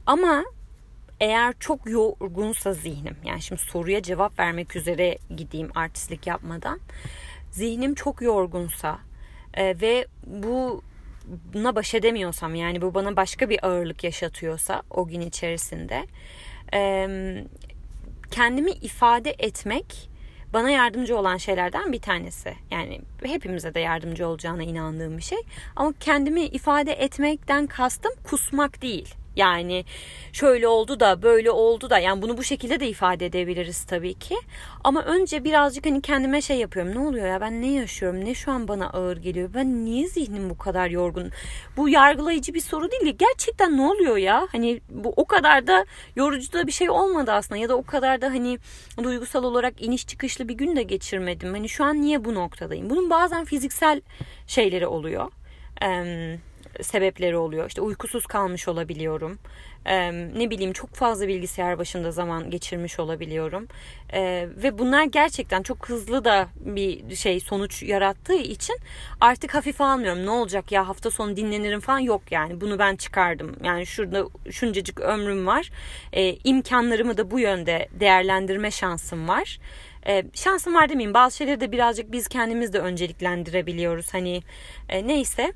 ama 0.07 0.45
eğer 1.21 1.55
çok 1.61 1.91
yorgunsa 1.91 2.73
zihnim, 2.73 3.17
yani 3.25 3.43
şimdi 3.43 3.61
soruya 3.61 4.03
cevap 4.03 4.39
vermek 4.39 4.77
üzere 4.77 5.19
gideyim 5.37 5.71
artistlik 5.75 6.27
yapmadan 6.27 6.81
zihnim 7.53 7.95
çok 7.95 8.23
yorgunsa 8.23 8.99
e, 9.55 9.81
ve 9.81 10.07
bu 10.27 10.83
buna 11.55 11.77
baş 11.77 11.95
edemiyorsam 11.95 12.55
yani 12.55 12.83
bu 12.83 12.95
bana 12.95 13.17
başka 13.17 13.51
bir 13.51 13.67
ağırlık 13.67 14.05
yaşatıyorsa 14.05 14.83
o 14.91 15.07
gün 15.07 15.21
içerisinde 15.21 16.07
e, 16.75 17.09
kendimi 18.31 18.71
ifade 18.71 19.35
etmek 19.39 20.11
bana 20.53 20.71
yardımcı 20.71 21.19
olan 21.19 21.37
şeylerden 21.37 21.93
bir 21.93 22.01
tanesi. 22.01 22.55
Yani 22.71 23.01
hepimize 23.23 23.75
de 23.75 23.81
yardımcı 23.81 24.29
olacağına 24.29 24.63
inandığım 24.63 25.17
bir 25.17 25.23
şey. 25.23 25.39
Ama 25.77 25.93
kendimi 26.01 26.43
ifade 26.43 26.93
etmekten 26.93 27.67
kastım 27.67 28.13
kusmak 28.25 28.83
değil. 28.83 29.15
Yani 29.37 29.85
şöyle 30.33 30.69
oldu 30.69 31.01
da 31.01 31.23
böyle 31.23 31.51
oldu 31.51 31.91
da 31.91 31.99
yani 31.99 32.23
bunu 32.23 32.37
bu 32.39 32.43
şekilde 32.43 32.81
de 32.81 32.89
ifade 32.89 33.27
edebiliriz 33.27 33.85
tabii 33.85 34.15
ki. 34.15 34.37
Ama 34.85 35.03
önce 35.03 35.45
birazcık 35.45 35.87
hani 35.87 36.03
kendime 36.03 36.43
şey 36.43 36.57
yapıyorum. 36.57 36.95
Ne 36.95 36.99
oluyor 36.99 37.27
ya 37.27 37.41
ben 37.41 37.63
ne 37.63 37.73
yaşıyorum? 37.73 38.25
Ne 38.25 38.35
şu 38.35 38.53
an 38.53 38.69
bana 38.69 38.91
ağır 38.91 39.17
geliyor? 39.17 39.51
Ben 39.55 39.85
niye 39.85 40.09
zihnim 40.09 40.51
bu 40.51 40.59
kadar 40.59 40.91
yorgun? 40.91 41.31
Bu 41.77 41.89
yargılayıcı 41.89 42.55
bir 42.55 42.61
soru 42.61 42.91
değil. 42.91 43.17
Gerçekten 43.19 43.77
ne 43.77 43.83
oluyor 43.83 44.17
ya? 44.17 44.49
Hani 44.53 44.81
bu 44.91 45.13
o 45.17 45.25
kadar 45.25 45.67
da 45.67 45.87
yorucu 46.17 46.53
da 46.53 46.67
bir 46.67 46.73
şey 46.73 46.91
olmadı 46.91 47.33
aslında 47.33 47.61
ya 47.61 47.69
da 47.69 47.77
o 47.77 47.83
kadar 47.83 48.21
da 48.21 48.27
hani 48.27 48.59
duygusal 49.03 49.45
olarak 49.45 49.83
iniş 49.83 50.07
çıkışlı 50.07 50.49
bir 50.49 50.55
gün 50.55 50.77
de 50.77 50.83
geçirmedim. 50.83 51.53
Hani 51.53 51.69
şu 51.69 51.85
an 51.85 52.01
niye 52.03 52.25
bu 52.25 52.35
noktadayım? 52.35 52.91
Bunun 52.91 53.11
bazen 53.11 53.45
fiziksel 53.45 54.01
şeyleri 54.47 54.87
oluyor. 54.87 55.31
Eee 55.83 56.39
sebepleri 56.83 57.37
oluyor. 57.37 57.69
İşte 57.69 57.81
uykusuz 57.81 58.27
kalmış 58.27 58.69
olabiliyorum. 58.69 59.39
Ee, 59.87 60.13
ne 60.13 60.51
bileyim 60.51 60.73
çok 60.73 60.95
fazla 60.95 61.29
bilgisayar 61.29 61.79
başında 61.79 62.11
zaman 62.11 62.51
geçirmiş 62.51 62.99
olabiliyorum. 62.99 63.69
Ee, 64.13 64.49
ve 64.57 64.79
bunlar 64.79 65.05
gerçekten 65.05 65.63
çok 65.63 65.89
hızlı 65.89 66.25
da 66.25 66.49
bir 66.61 67.17
şey 67.17 67.41
sonuç 67.41 67.83
yarattığı 67.83 68.35
için 68.37 68.77
artık 69.21 69.55
hafife 69.55 69.85
almıyorum. 69.85 70.27
Ne 70.27 70.31
olacak 70.31 70.73
ya 70.73 70.89
hafta 70.89 71.11
sonu 71.11 71.37
dinlenirim 71.37 71.81
falan 71.81 71.99
yok 71.99 72.23
yani. 72.31 72.61
Bunu 72.61 72.79
ben 72.79 72.97
çıkardım. 72.97 73.57
Yani 73.65 73.87
şurada 73.87 74.27
şuncacık 74.51 75.01
ömrüm 75.01 75.47
var. 75.47 75.71
Ee, 76.13 76.37
imkanlarımı 76.45 77.17
da 77.17 77.31
bu 77.31 77.41
yönde 77.41 77.89
değerlendirme 78.01 78.71
şansım 78.71 79.29
var. 79.29 79.59
Ee, 80.07 80.25
şansım 80.35 80.75
var 80.75 80.89
demeyeyim. 80.89 81.15
Bazı 81.15 81.37
şeyleri 81.37 81.61
de 81.61 81.73
birazcık 81.73 82.13
biz 82.13 82.29
kendimiz 82.29 82.73
de 82.73 82.79
önceliklendirebiliyoruz. 82.79 84.15
Hani 84.15 84.43
e, 84.89 85.07
neyse. 85.07 85.53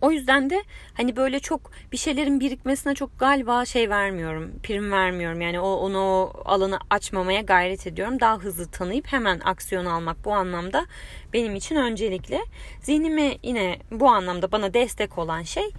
O 0.00 0.10
yüzden 0.10 0.50
de 0.50 0.62
hani 0.94 1.16
böyle 1.16 1.40
çok 1.40 1.70
bir 1.92 1.96
şeylerin 1.96 2.40
birikmesine 2.40 2.94
çok 2.94 3.18
galiba 3.18 3.64
şey 3.64 3.90
vermiyorum, 3.90 4.52
prim 4.62 4.92
vermiyorum. 4.92 5.40
Yani 5.40 5.60
o 5.60 5.68
onu 5.68 5.98
o 5.98 6.32
alanı 6.44 6.78
açmamaya 6.90 7.40
gayret 7.40 7.86
ediyorum. 7.86 8.20
Daha 8.20 8.38
hızlı 8.38 8.70
tanıyıp 8.70 9.06
hemen 9.06 9.40
aksiyon 9.44 9.86
almak 9.86 10.24
bu 10.24 10.32
anlamda 10.32 10.86
benim 11.32 11.54
için 11.54 11.76
öncelikli. 11.76 12.40
Zihnimi 12.80 13.38
yine 13.42 13.78
bu 13.90 14.08
anlamda 14.08 14.52
bana 14.52 14.74
destek 14.74 15.18
olan 15.18 15.42
şey 15.42 15.70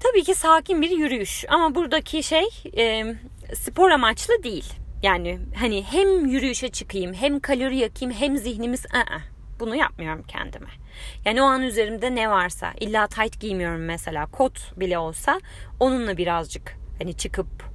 tabii 0.00 0.24
ki 0.24 0.34
sakin 0.34 0.82
bir 0.82 0.90
yürüyüş. 0.90 1.44
Ama 1.48 1.74
buradaki 1.74 2.22
şey 2.22 2.46
e, 2.76 3.14
spor 3.54 3.90
amaçlı 3.90 4.42
değil. 4.42 4.72
Yani 5.02 5.38
hani 5.56 5.84
hem 5.84 6.26
yürüyüşe 6.26 6.68
çıkayım, 6.68 7.14
hem 7.14 7.40
kalori 7.40 7.76
yakayım, 7.76 8.14
hem 8.14 8.36
zihnimiz 8.36 8.84
ı-ı, 8.84 9.20
bunu 9.60 9.76
yapmıyorum 9.76 10.22
kendime. 10.22 10.70
Yani 11.24 11.42
o 11.42 11.44
an 11.44 11.62
üzerimde 11.62 12.14
ne 12.14 12.30
varsa 12.30 12.72
illa 12.80 13.06
tight 13.06 13.40
giymiyorum 13.40 13.84
mesela 13.84 14.26
kot 14.26 14.80
bile 14.80 14.98
olsa 14.98 15.40
onunla 15.80 16.16
birazcık 16.16 16.76
hani 16.98 17.14
çıkıp 17.14 17.68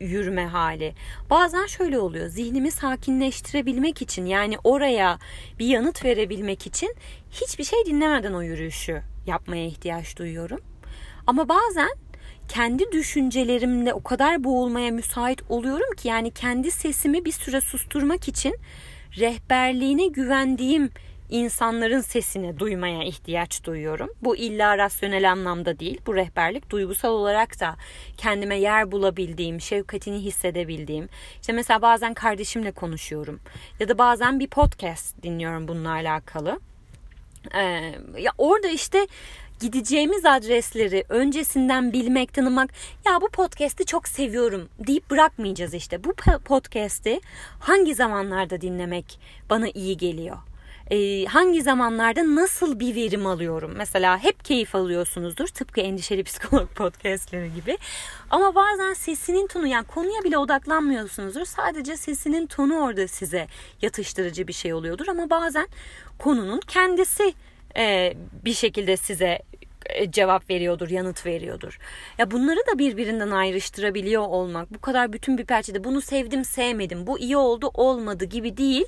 yürüme 0.00 0.46
hali. 0.46 0.94
Bazen 1.30 1.66
şöyle 1.66 1.98
oluyor. 1.98 2.28
Zihnimi 2.28 2.70
sakinleştirebilmek 2.70 4.02
için 4.02 4.26
yani 4.26 4.56
oraya 4.64 5.18
bir 5.58 5.66
yanıt 5.66 6.04
verebilmek 6.04 6.66
için 6.66 6.94
hiçbir 7.30 7.64
şey 7.64 7.78
dinlemeden 7.86 8.32
o 8.32 8.42
yürüyüşü 8.42 9.02
yapmaya 9.26 9.66
ihtiyaç 9.66 10.16
duyuyorum. 10.16 10.60
Ama 11.26 11.48
bazen 11.48 11.90
kendi 12.48 12.92
düşüncelerimle 12.92 13.94
o 13.94 14.02
kadar 14.02 14.44
boğulmaya 14.44 14.90
müsait 14.90 15.42
oluyorum 15.48 15.96
ki 15.96 16.08
yani 16.08 16.30
kendi 16.30 16.70
sesimi 16.70 17.24
bir 17.24 17.32
süre 17.32 17.60
susturmak 17.60 18.28
için 18.28 18.56
rehberliğine 19.18 20.06
güvendiğim 20.06 20.90
insanların 21.30 22.00
sesini 22.00 22.58
duymaya 22.58 23.04
ihtiyaç 23.04 23.64
duyuyorum. 23.64 24.10
Bu 24.22 24.36
illa 24.36 24.78
rasyonel 24.78 25.30
anlamda 25.32 25.78
değil. 25.78 26.00
Bu 26.06 26.14
rehberlik 26.14 26.70
duygusal 26.70 27.10
olarak 27.10 27.60
da 27.60 27.76
kendime 28.16 28.56
yer 28.56 28.92
bulabildiğim, 28.92 29.60
şefkatini 29.60 30.18
hissedebildiğim. 30.18 31.08
İşte 31.40 31.52
mesela 31.52 31.82
bazen 31.82 32.14
kardeşimle 32.14 32.72
konuşuyorum 32.72 33.40
ya 33.80 33.88
da 33.88 33.98
bazen 33.98 34.40
bir 34.40 34.48
podcast 34.48 35.22
dinliyorum 35.22 35.68
bununla 35.68 35.90
alakalı. 35.90 36.60
Ee, 37.54 37.60
ya 38.18 38.32
orada 38.38 38.68
işte 38.68 39.06
gideceğimiz 39.60 40.26
adresleri 40.26 41.04
öncesinden 41.08 41.92
bilmek, 41.92 42.34
tanımak. 42.34 42.70
Ya 43.06 43.20
bu 43.20 43.28
podcast'i 43.28 43.84
çok 43.84 44.08
seviyorum 44.08 44.68
deyip 44.86 45.10
bırakmayacağız 45.10 45.74
işte. 45.74 46.04
Bu 46.04 46.14
podcast'i 46.44 47.20
hangi 47.60 47.94
zamanlarda 47.94 48.60
dinlemek 48.60 49.20
bana 49.50 49.68
iyi 49.68 49.96
geliyor? 49.96 50.36
Ee, 50.90 51.24
hangi 51.24 51.62
zamanlarda 51.62 52.34
nasıl 52.34 52.80
bir 52.80 52.94
verim 52.94 53.26
alıyorum? 53.26 53.72
Mesela 53.76 54.18
hep 54.18 54.44
keyif 54.44 54.74
alıyorsunuzdur 54.74 55.46
tıpkı 55.46 55.80
endişeli 55.80 56.24
psikolog 56.24 56.68
podcastleri 56.74 57.54
gibi. 57.54 57.78
Ama 58.30 58.54
bazen 58.54 58.92
sesinin 58.92 59.46
tonu 59.46 59.66
yani 59.66 59.86
konuya 59.86 60.24
bile 60.24 60.38
odaklanmıyorsunuzdur. 60.38 61.44
Sadece 61.44 61.96
sesinin 61.96 62.46
tonu 62.46 62.80
orada 62.80 63.08
size 63.08 63.46
yatıştırıcı 63.82 64.48
bir 64.48 64.52
şey 64.52 64.74
oluyordur. 64.74 65.08
Ama 65.08 65.30
bazen 65.30 65.68
konunun 66.18 66.60
kendisi 66.60 67.34
e, 67.76 68.14
bir 68.44 68.54
şekilde 68.54 68.96
size 68.96 69.26
e, 69.26 69.47
cevap 70.10 70.50
veriyordur, 70.50 70.90
yanıt 70.90 71.26
veriyordur. 71.26 71.78
Ya 72.18 72.30
bunları 72.30 72.58
da 72.72 72.78
birbirinden 72.78 73.30
ayrıştırabiliyor 73.30 74.22
olmak, 74.22 74.74
bu 74.74 74.80
kadar 74.80 75.12
bütün 75.12 75.38
bir 75.38 75.44
perçede 75.44 75.84
bunu 75.84 76.00
sevdim, 76.00 76.44
sevmedim, 76.44 77.06
bu 77.06 77.18
iyi 77.18 77.36
oldu, 77.36 77.70
olmadı 77.74 78.24
gibi 78.24 78.56
değil. 78.56 78.86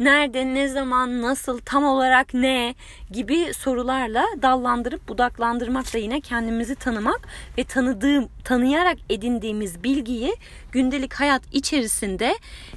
Nerede, 0.00 0.54
ne 0.54 0.68
zaman, 0.68 1.22
nasıl, 1.22 1.58
tam 1.58 1.84
olarak 1.84 2.34
ne 2.34 2.74
gibi 3.10 3.54
sorularla 3.54 4.24
dallandırıp 4.42 5.08
budaklandırmak 5.08 5.94
da 5.94 5.98
yine 5.98 6.20
kendimizi 6.20 6.74
tanımak 6.74 7.20
ve 7.58 7.64
tanıdığım, 7.64 8.28
tanıyarak 8.44 8.98
edindiğimiz 9.10 9.84
bilgiyi 9.84 10.36
gündelik 10.72 11.14
hayat 11.14 11.42
içerisinde 11.52 12.36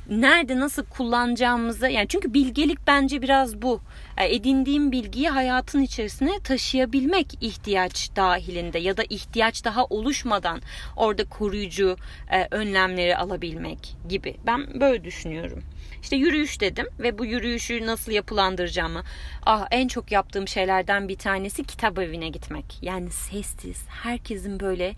nerede 0.09 0.59
nasıl 0.59 0.85
kullanacağımızı 0.85 1.87
yani 1.87 2.07
çünkü 2.07 2.33
bilgelik 2.33 2.87
bence 2.87 3.21
biraz 3.21 3.61
bu. 3.61 3.81
E, 4.17 4.35
edindiğim 4.35 4.91
bilgiyi 4.91 5.29
hayatın 5.29 5.81
içerisine 5.81 6.39
taşıyabilmek 6.39 7.27
ihtiyaç 7.41 8.09
dahilinde 8.15 8.79
ya 8.79 8.97
da 8.97 9.03
ihtiyaç 9.09 9.65
daha 9.65 9.85
oluşmadan 9.85 10.61
orada 10.95 11.23
koruyucu 11.25 11.97
e, 12.31 12.47
önlemleri 12.51 13.17
alabilmek 13.17 13.95
gibi. 14.09 14.35
Ben 14.45 14.79
böyle 14.81 15.03
düşünüyorum. 15.03 15.63
İşte 16.01 16.15
yürüyüş 16.15 16.61
dedim 16.61 16.87
ve 16.99 17.17
bu 17.17 17.25
yürüyüşü 17.25 17.85
nasıl 17.85 18.11
yapılandıracağımı. 18.11 19.03
Ah 19.45 19.67
en 19.71 19.87
çok 19.87 20.11
yaptığım 20.11 20.47
şeylerden 20.47 21.07
bir 21.07 21.17
tanesi 21.17 21.63
kitap 21.63 21.99
evine 21.99 22.29
gitmek. 22.29 22.65
Yani 22.81 23.09
sessiz, 23.09 23.85
herkesin 23.87 24.59
böyle 24.59 24.95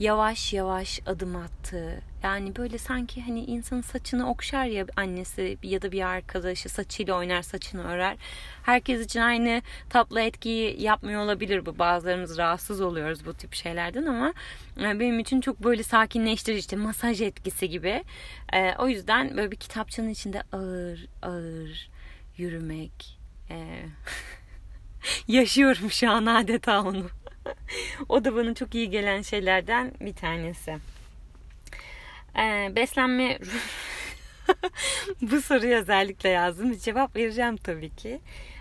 yavaş 0.00 0.52
yavaş 0.52 1.00
adım 1.06 1.36
attığı. 1.36 2.00
Yani 2.22 2.56
böyle 2.56 2.78
sanki 2.78 3.22
hani 3.22 3.44
insanın 3.44 3.80
saçını 3.80 4.30
okşar 4.30 4.64
ya 4.64 4.86
annesi 4.96 5.58
ya 5.62 5.82
da 5.82 5.92
bir 5.92 6.02
arkadaşı 6.02 6.68
saçıyla 6.68 7.14
oynar 7.14 7.42
saçını 7.42 7.84
örer. 7.84 8.16
Herkes 8.62 9.04
için 9.04 9.20
aynı 9.20 9.62
tatlı 9.90 10.20
etkiyi 10.20 10.82
yapmıyor 10.82 11.22
olabilir 11.22 11.66
bu. 11.66 11.78
Bazılarımız 11.78 12.38
rahatsız 12.38 12.80
oluyoruz 12.80 13.26
bu 13.26 13.34
tip 13.34 13.54
şeylerden 13.54 14.06
ama 14.06 14.34
e, 14.80 15.00
benim 15.00 15.18
için 15.18 15.40
çok 15.40 15.64
böyle 15.64 15.82
sakinleştirici 15.82 16.58
işte 16.60 16.76
masaj 16.76 17.20
etkisi 17.22 17.68
gibi. 17.68 18.04
Ee, 18.52 18.74
o 18.78 18.88
yüzden 18.88 19.36
böyle 19.36 19.50
bir 19.50 19.56
kitapçının 19.56 20.08
içinde 20.08 20.42
ağır 20.52 21.06
ağır 21.22 21.90
yürümek. 22.36 23.18
Ee, 23.50 23.82
yaşıyorum 25.28 25.90
şu 25.90 26.10
an 26.10 26.26
adeta 26.26 26.82
onu. 26.82 27.06
O 28.08 28.24
da 28.24 28.36
bana 28.36 28.54
çok 28.54 28.74
iyi 28.74 28.90
gelen 28.90 29.22
şeylerden 29.22 29.92
bir 30.00 30.14
tanesi. 30.14 30.76
Ee, 32.38 32.72
beslenme 32.76 33.38
bu 35.22 35.42
soruyu 35.42 35.76
özellikle 35.76 36.28
yazdım. 36.28 36.78
Cevap 36.78 37.16
vereceğim 37.16 37.56
tabii 37.56 37.90
ki. 37.96 38.20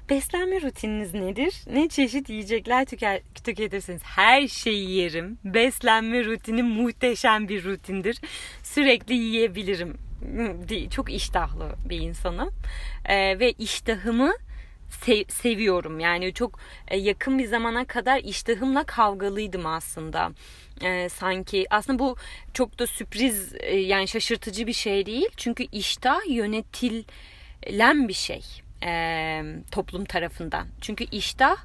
Beslenme 0.10 0.62
rutininiz 0.62 1.14
nedir? 1.14 1.54
Ne 1.74 1.90
çeşit 1.90 2.30
yiyecekler 2.30 2.86
tüker, 2.86 3.22
tüketirsiniz? 3.44 4.04
Her 4.04 4.48
şeyi 4.48 4.92
yerim. 4.92 5.38
Beslenme 5.44 6.26
rutini 6.26 6.64
muhteşem 6.64 7.48
bir 7.48 7.64
rutindir. 7.64 8.22
Sürekli 8.64 9.14
yiyebilirim. 9.14 9.98
Çok 10.92 11.12
iştahlı 11.12 11.76
bir 11.90 12.00
insanım. 12.00 12.54
Ee, 13.06 13.40
ve 13.40 13.52
iştahımı 13.52 14.34
sev, 14.90 15.24
seviyorum. 15.30 16.00
Yani 16.00 16.34
çok 16.34 16.60
e, 16.88 16.98
yakın 16.98 17.40
bir 17.40 17.46
zamana 17.46 17.86
kadar 17.86 18.20
iştahımla 18.20 18.84
kavgalıydım 18.84 19.66
aslında. 19.66 20.32
Ee, 20.84 21.10
sanki 21.10 21.66
aslında 21.70 22.00
bu 22.00 22.16
çok 22.54 22.80
da 22.80 22.88
sürpriz 22.88 23.54
e, 23.60 23.76
yani 23.78 24.08
şaşırtıcı 24.08 24.68
bir 24.68 24.74
şey 24.74 25.06
değil. 25.06 25.30
Çünkü 25.38 25.64
iştah 25.72 26.20
yönetilen 26.30 28.08
bir 28.08 28.14
şey 28.14 28.42
e, 28.84 29.42
toplum 29.72 30.06
tarafından. 30.06 30.68
Çünkü 30.82 31.04
iştah 31.12 31.58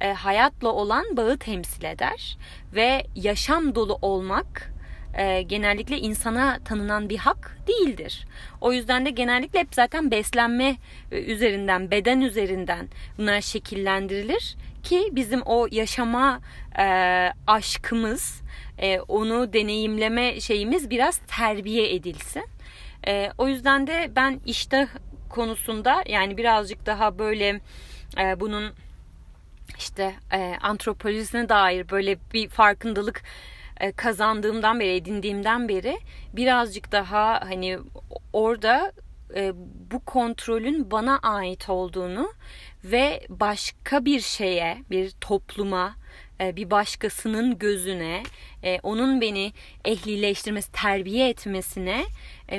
e, 0.00 0.12
hayatla 0.12 0.68
olan 0.68 1.16
bağı 1.16 1.38
temsil 1.38 1.84
eder 1.84 2.38
ve 2.74 3.06
yaşam 3.14 3.74
dolu 3.74 3.98
olmak 4.02 4.72
e, 5.14 5.42
genellikle 5.42 5.98
insana 5.98 6.58
tanınan 6.64 7.08
bir 7.08 7.18
hak 7.18 7.58
değildir. 7.68 8.26
O 8.60 8.72
yüzden 8.72 9.06
de 9.06 9.10
genellikle 9.10 9.58
hep 9.58 9.74
zaten 9.74 10.10
beslenme 10.10 10.76
e, 11.12 11.22
üzerinden, 11.22 11.90
beden 11.90 12.20
üzerinden 12.20 12.88
bunlar 13.18 13.40
şekillendirilir 13.40 14.56
ki 14.82 15.08
bizim 15.12 15.42
o 15.42 15.68
yaşama 15.70 16.40
e, 16.78 16.84
aşkımız, 17.46 18.42
e, 18.78 19.00
onu 19.00 19.52
deneyimleme 19.52 20.40
şeyimiz 20.40 20.90
biraz 20.90 21.18
terbiye 21.18 21.94
edilsin. 21.94 22.44
E, 23.06 23.30
o 23.38 23.48
yüzden 23.48 23.86
de 23.86 24.10
ben 24.16 24.40
işte 24.46 24.88
konusunda 25.28 26.04
yani 26.08 26.36
birazcık 26.36 26.86
daha 26.86 27.18
böyle 27.18 27.60
e, 28.18 28.40
bunun 28.40 28.72
işte 29.78 30.14
e, 30.32 30.54
antropolojisine 30.60 31.48
dair 31.48 31.90
böyle 31.90 32.18
bir 32.34 32.48
farkındalık 32.48 33.22
kazandığımdan 33.96 34.80
beri, 34.80 34.94
edindiğimden 34.94 35.68
beri 35.68 35.98
birazcık 36.32 36.92
daha 36.92 37.40
hani 37.44 37.78
orada 38.32 38.92
e, 39.34 39.52
bu 39.90 40.04
kontrolün 40.04 40.90
bana 40.90 41.18
ait 41.18 41.68
olduğunu 41.68 42.32
ve 42.84 43.26
başka 43.28 44.04
bir 44.04 44.20
şeye, 44.20 44.78
bir 44.90 45.10
topluma, 45.10 45.94
e, 46.40 46.56
bir 46.56 46.70
başkasının 46.70 47.58
gözüne, 47.58 48.22
onun 48.82 49.20
beni 49.20 49.52
ehlileştirmesi, 49.84 50.72
terbiye 50.72 51.28
etmesine 51.28 52.04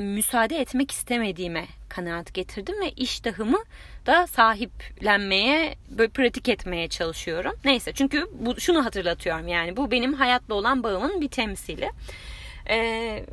müsaade 0.02 0.58
etmek 0.58 0.92
istemediğime 0.92 1.66
kanaat 1.90 2.34
getirdim 2.34 2.82
ve 2.82 2.92
iştahımı 2.92 3.64
da 4.06 4.28
sahiplenmeye, 4.28 5.76
böyle 5.90 6.10
pratik 6.10 6.50
etmeye 6.50 6.88
çalışıyorum. 6.88 7.54
Neyse 7.66 7.94
çünkü 7.94 8.28
bu 8.40 8.60
şunu 8.60 8.86
hatırlatıyorum 8.86 9.48
yani 9.48 9.78
bu 9.78 9.92
benim 9.92 10.14
hayatla 10.14 10.56
olan 10.56 10.84
bağımın 10.84 11.22
bir 11.22 11.28
temsili. 11.28 11.90
Ee, 12.70 13.26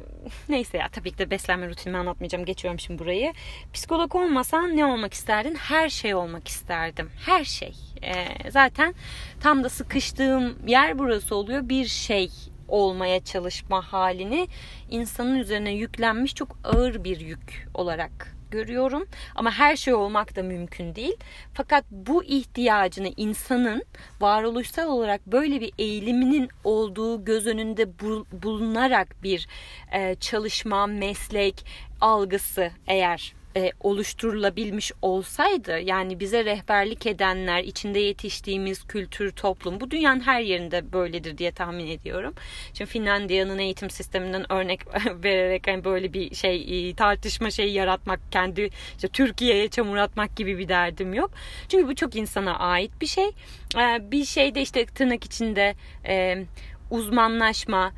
neyse 0.48 0.78
ya 0.78 0.88
tabii 0.88 1.10
ki 1.10 1.18
de 1.18 1.30
beslenme 1.30 1.68
rutinimi 1.68 1.98
anlatmayacağım. 1.98 2.44
Geçiyorum 2.44 2.80
şimdi 2.80 2.98
burayı. 2.98 3.32
Psikolog 3.72 4.14
olmasan 4.14 4.76
ne 4.76 4.84
olmak 4.84 5.14
isterdin? 5.14 5.54
Her 5.54 5.88
şey 5.88 6.14
olmak 6.14 6.48
isterdim. 6.48 7.10
Her 7.26 7.44
şey. 7.44 7.74
Ee, 8.02 8.50
zaten 8.50 8.94
tam 9.40 9.64
da 9.64 9.68
sıkıştığım 9.68 10.58
yer 10.66 10.98
burası 10.98 11.34
oluyor. 11.34 11.68
Bir 11.68 11.86
şey 11.86 12.30
olmaya 12.68 13.24
çalışma 13.24 13.92
halini 13.92 14.48
insanın 14.90 15.38
üzerine 15.38 15.72
yüklenmiş 15.72 16.34
çok 16.34 16.58
ağır 16.64 17.04
bir 17.04 17.20
yük 17.20 17.68
olarak 17.74 18.37
görüyorum. 18.50 19.08
Ama 19.34 19.50
her 19.50 19.76
şey 19.76 19.94
olmak 19.94 20.36
da 20.36 20.42
mümkün 20.42 20.94
değil. 20.94 21.16
Fakat 21.54 21.84
bu 21.90 22.24
ihtiyacını 22.24 23.12
insanın 23.16 23.82
varoluşsal 24.20 24.88
olarak 24.88 25.26
böyle 25.26 25.60
bir 25.60 25.72
eğiliminin 25.78 26.48
olduğu 26.64 27.24
göz 27.24 27.46
önünde 27.46 27.98
bulunarak 28.42 29.22
bir 29.22 29.48
e, 29.92 30.14
çalışma, 30.14 30.86
meslek 30.86 31.64
algısı 32.00 32.70
eğer 32.86 33.34
e, 33.58 33.72
oluşturulabilmiş 33.80 34.92
olsaydı 35.02 35.80
yani 35.80 36.20
bize 36.20 36.44
rehberlik 36.44 37.06
edenler 37.06 37.64
içinde 37.64 37.98
yetiştiğimiz 37.98 38.84
kültür 38.86 39.30
toplum 39.30 39.80
bu 39.80 39.90
dünyanın 39.90 40.20
her 40.20 40.40
yerinde 40.40 40.92
böyledir 40.92 41.38
diye 41.38 41.52
tahmin 41.52 41.86
ediyorum. 41.86 42.34
Şimdi 42.74 42.90
Finlandiya'nın 42.90 43.58
eğitim 43.58 43.90
sisteminden 43.90 44.52
örnek 44.52 44.80
vererek 45.24 45.66
hani 45.66 45.84
böyle 45.84 46.12
bir 46.12 46.34
şey 46.34 46.88
e, 46.90 46.94
tartışma 46.94 47.50
şeyi 47.50 47.72
yaratmak 47.72 48.20
kendi 48.30 48.70
işte 48.94 49.08
Türkiye'ye 49.08 49.68
çamur 49.68 49.96
atmak 49.96 50.36
gibi 50.36 50.58
bir 50.58 50.68
derdim 50.68 51.14
yok. 51.14 51.30
Çünkü 51.68 51.88
bu 51.88 51.94
çok 51.94 52.16
insana 52.16 52.58
ait 52.58 52.90
bir 53.00 53.06
şey. 53.06 53.28
E, 53.76 54.10
bir 54.10 54.24
şeyde 54.24 54.62
işte 54.62 54.86
tırnak 54.86 55.24
içinde 55.24 55.74
e, 56.06 56.44
uzmanlaşma 56.90 57.92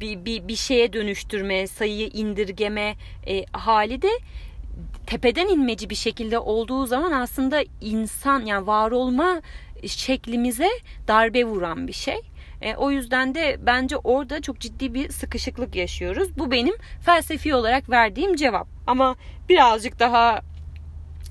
bir, 0.00 0.24
bir, 0.24 0.48
bir 0.48 0.56
şeye 0.56 0.92
dönüştürme, 0.92 1.66
sayıyı 1.66 2.08
indirgeme 2.08 2.96
e, 3.26 3.44
hali 3.52 4.02
de 4.02 4.10
tepeden 5.06 5.48
inmeci 5.48 5.90
bir 5.90 5.94
şekilde 5.94 6.38
olduğu 6.38 6.86
zaman 6.86 7.12
aslında 7.12 7.64
insan 7.80 8.46
yani 8.46 8.66
var 8.66 8.90
olma 8.90 9.40
şeklimize 9.86 10.68
darbe 11.08 11.44
vuran 11.44 11.88
bir 11.88 11.92
şey. 11.92 12.20
E, 12.60 12.76
o 12.76 12.90
yüzden 12.90 13.34
de 13.34 13.56
bence 13.66 13.96
orada 13.96 14.42
çok 14.42 14.60
ciddi 14.60 14.94
bir 14.94 15.08
sıkışıklık 15.08 15.76
yaşıyoruz. 15.76 16.38
Bu 16.38 16.50
benim 16.50 16.74
felsefi 17.00 17.54
olarak 17.54 17.90
verdiğim 17.90 18.36
cevap. 18.36 18.68
Ama 18.86 19.16
birazcık 19.48 19.98
daha 20.00 20.40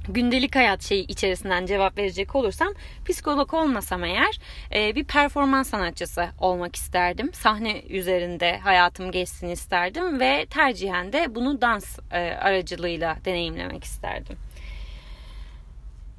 gündelik 0.09 0.55
hayat 0.55 0.81
şeyi 0.83 1.07
içerisinden 1.07 1.65
cevap 1.65 1.97
verecek 1.97 2.35
olursam 2.35 2.73
psikolog 3.05 3.53
olmasam 3.53 4.03
eğer 4.03 4.39
e, 4.75 4.95
bir 4.95 5.03
performans 5.03 5.69
sanatçısı 5.69 6.29
olmak 6.39 6.75
isterdim. 6.75 7.33
Sahne 7.33 7.81
üzerinde 7.81 8.57
hayatım 8.57 9.11
geçsin 9.11 9.47
isterdim 9.47 10.19
ve 10.19 10.45
tercihen 10.49 11.13
de 11.13 11.35
bunu 11.35 11.61
dans 11.61 11.99
e, 12.11 12.17
aracılığıyla 12.19 13.17
deneyimlemek 13.25 13.83
isterdim. 13.83 14.37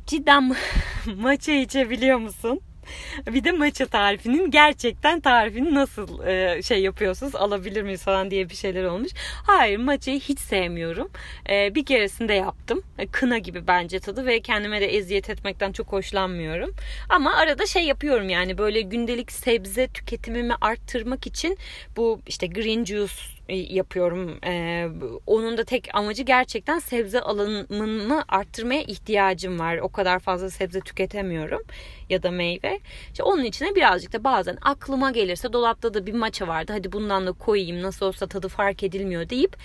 Cidden 0.06 0.56
maça 1.16 1.52
içebiliyor 1.52 2.18
musun? 2.18 2.60
bir 3.26 3.44
de 3.44 3.52
maça 3.52 3.86
tarifinin 3.86 4.50
gerçekten 4.50 5.20
tarifini 5.20 5.74
nasıl 5.74 6.26
e, 6.26 6.62
şey 6.62 6.82
yapıyorsunuz 6.82 7.34
alabilir 7.34 7.82
miyiz 7.82 8.02
falan 8.02 8.30
diye 8.30 8.50
bir 8.50 8.54
şeyler 8.54 8.84
olmuş. 8.84 9.12
Hayır 9.46 9.78
maçayı 9.78 10.20
hiç 10.20 10.38
sevmiyorum. 10.38 11.10
E, 11.50 11.74
bir 11.74 11.84
keresinde 11.84 12.34
yaptım. 12.34 12.82
E, 12.98 13.06
kına 13.06 13.38
gibi 13.38 13.66
bence 13.66 14.00
tadı 14.00 14.26
ve 14.26 14.40
kendime 14.40 14.80
de 14.80 14.86
eziyet 14.96 15.30
etmekten 15.30 15.72
çok 15.72 15.92
hoşlanmıyorum. 15.92 16.74
Ama 17.08 17.34
arada 17.34 17.66
şey 17.66 17.84
yapıyorum 17.84 18.28
yani 18.28 18.58
böyle 18.58 18.80
gündelik 18.80 19.32
sebze 19.32 19.88
tüketimimi 19.88 20.54
arttırmak 20.60 21.26
için 21.26 21.58
bu 21.96 22.20
işte 22.26 22.46
green 22.46 22.84
juice 22.84 23.33
yapıyorum. 23.48 24.38
Ee, 24.46 24.88
onun 25.26 25.58
da 25.58 25.64
tek 25.64 25.88
amacı 25.94 26.22
gerçekten 26.22 26.78
sebze 26.78 27.20
alımını 27.20 28.24
arttırmaya 28.28 28.82
ihtiyacım 28.82 29.58
var. 29.58 29.76
O 29.76 29.88
kadar 29.88 30.18
fazla 30.18 30.50
sebze 30.50 30.80
tüketemiyorum 30.80 31.62
ya 32.10 32.22
da 32.22 32.30
meyve. 32.30 32.80
İşte 33.12 33.22
onun 33.22 33.44
içine 33.44 33.74
birazcık 33.74 34.12
da 34.12 34.24
bazen 34.24 34.58
aklıma 34.62 35.10
gelirse 35.10 35.52
dolapta 35.52 35.94
da 35.94 36.06
bir 36.06 36.14
maça 36.14 36.48
vardı. 36.48 36.72
Hadi 36.72 36.92
bundan 36.92 37.26
da 37.26 37.32
koyayım 37.32 37.82
nasıl 37.82 38.06
olsa 38.06 38.26
tadı 38.26 38.48
fark 38.48 38.82
edilmiyor 38.82 39.28
deyip 39.28 39.56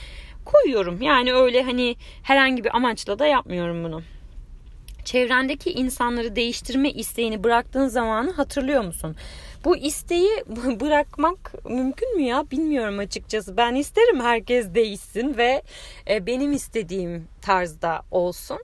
koyuyorum. 0.46 1.02
Yani 1.02 1.34
öyle 1.34 1.64
hani 1.64 1.96
herhangi 2.24 2.64
bir 2.64 2.76
amaçla 2.76 3.20
da 3.20 3.28
yapmıyorum 3.28 3.84
bunu 3.84 4.02
çevrendeki 5.10 5.72
insanları 5.72 6.36
değiştirme 6.36 6.92
isteğini 6.92 7.44
bıraktığın 7.44 7.88
zamanı 7.88 8.32
hatırlıyor 8.32 8.84
musun? 8.84 9.16
Bu 9.66 9.78
isteği 9.78 10.30
bırakmak 10.80 11.66
mümkün 11.66 12.16
mü 12.16 12.22
ya? 12.22 12.52
Bilmiyorum 12.52 13.00
açıkçası. 13.00 13.58
Ben 13.58 13.76
isterim 13.76 14.20
herkes 14.20 14.74
değişsin 14.74 15.38
ve 15.38 15.62
e, 16.10 16.26
benim 16.26 16.52
istediğim 16.52 17.28
tarzda 17.42 18.02
olsun. 18.12 18.60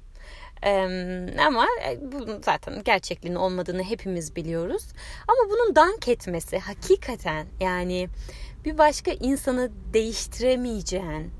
ama 1.48 1.66
e, 1.88 2.12
bu 2.12 2.42
zaten 2.46 2.84
gerçekliğin 2.84 3.36
olmadığını 3.36 3.84
hepimiz 3.84 4.36
biliyoruz. 4.36 4.84
Ama 5.28 5.50
bunun 5.50 5.76
dank 5.76 6.08
etmesi 6.08 6.60
hakikaten 6.60 7.48
yani 7.60 8.08
bir 8.66 8.78
başka 8.78 9.12
insanı 9.12 9.72
değiştiremeyeceğin, 9.94 11.32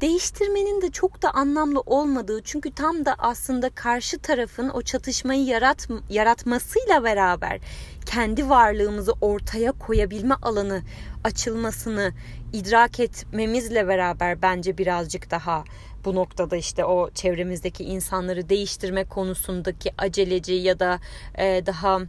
değiştirmenin 0.00 0.82
de 0.82 0.90
çok 0.90 1.22
da 1.22 1.30
anlamlı 1.30 1.80
olmadığı 1.80 2.42
çünkü 2.42 2.70
tam 2.70 3.04
da 3.04 3.14
aslında 3.18 3.70
karşı 3.70 4.18
tarafın 4.18 4.68
o 4.68 4.82
çatışmayı 4.82 5.44
yarat, 5.44 5.88
yaratmasıyla 6.10 7.04
beraber 7.04 7.60
kendi 8.06 8.48
varlığımızı 8.48 9.12
ortaya 9.20 9.72
koyabilme 9.72 10.34
alanı 10.42 10.82
açılmasını 11.24 12.12
idrak 12.52 13.00
etmemizle 13.00 13.88
beraber 13.88 14.42
bence 14.42 14.78
birazcık 14.78 15.30
daha 15.30 15.64
bu 16.04 16.14
noktada 16.14 16.56
işte 16.56 16.84
o 16.84 17.10
çevremizdeki 17.10 17.84
insanları 17.84 18.48
değiştirme 18.48 19.04
konusundaki 19.04 19.90
aceleci 19.98 20.52
ya 20.52 20.80
da 20.80 21.00
daha 21.38 22.00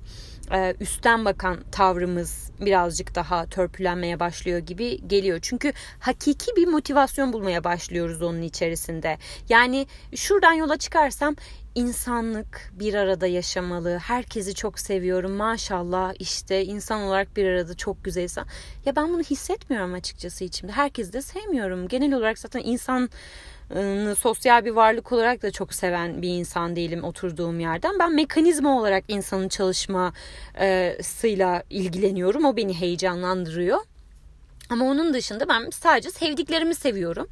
e, 0.53 0.75
üstten 0.79 1.25
bakan 1.25 1.57
tavrımız 1.71 2.51
birazcık 2.59 3.15
daha 3.15 3.45
törpülenmeye 3.45 4.19
başlıyor 4.19 4.59
gibi 4.59 5.07
geliyor. 5.07 5.39
Çünkü 5.41 5.73
hakiki 5.99 6.55
bir 6.55 6.67
motivasyon 6.67 7.33
bulmaya 7.33 7.63
başlıyoruz 7.63 8.21
onun 8.21 8.41
içerisinde. 8.41 9.17
Yani 9.49 9.87
şuradan 10.15 10.53
yola 10.53 10.77
çıkarsam 10.77 11.35
insanlık 11.75 12.71
bir 12.73 12.93
arada 12.93 13.27
yaşamalı. 13.27 13.97
Herkesi 13.97 14.55
çok 14.55 14.79
seviyorum. 14.79 15.31
Maşallah 15.31 16.13
işte 16.19 16.65
insan 16.65 17.01
olarak 17.01 17.37
bir 17.37 17.45
arada 17.45 17.77
çok 17.77 18.03
güzel. 18.03 18.21
Ya 18.85 18.95
ben 18.95 19.09
bunu 19.13 19.21
hissetmiyorum 19.21 19.93
açıkçası 19.93 20.43
içimde. 20.43 20.71
Herkesi 20.71 21.13
de 21.13 21.21
sevmiyorum. 21.21 21.87
Genel 21.87 22.13
olarak 22.13 22.39
zaten 22.39 22.61
insan 22.63 23.09
sosyal 24.17 24.65
bir 24.65 24.71
varlık 24.71 25.11
olarak 25.11 25.41
da 25.41 25.51
çok 25.51 25.73
seven 25.73 26.21
bir 26.21 26.29
insan 26.29 26.75
değilim 26.75 27.03
oturduğum 27.03 27.59
yerden. 27.59 27.99
Ben 27.99 28.15
mekanizma 28.15 28.79
olarak 28.79 29.03
insanın 29.07 29.49
çalışmasıyla 29.49 31.63
ilgileniyorum. 31.69 32.45
O 32.45 32.57
beni 32.57 32.81
heyecanlandırıyor. 32.81 33.79
Ama 34.69 34.85
onun 34.85 35.13
dışında 35.13 35.49
ben 35.49 35.69
sadece 35.69 36.09
sevdiklerimi 36.09 36.75
seviyorum. 36.75 37.27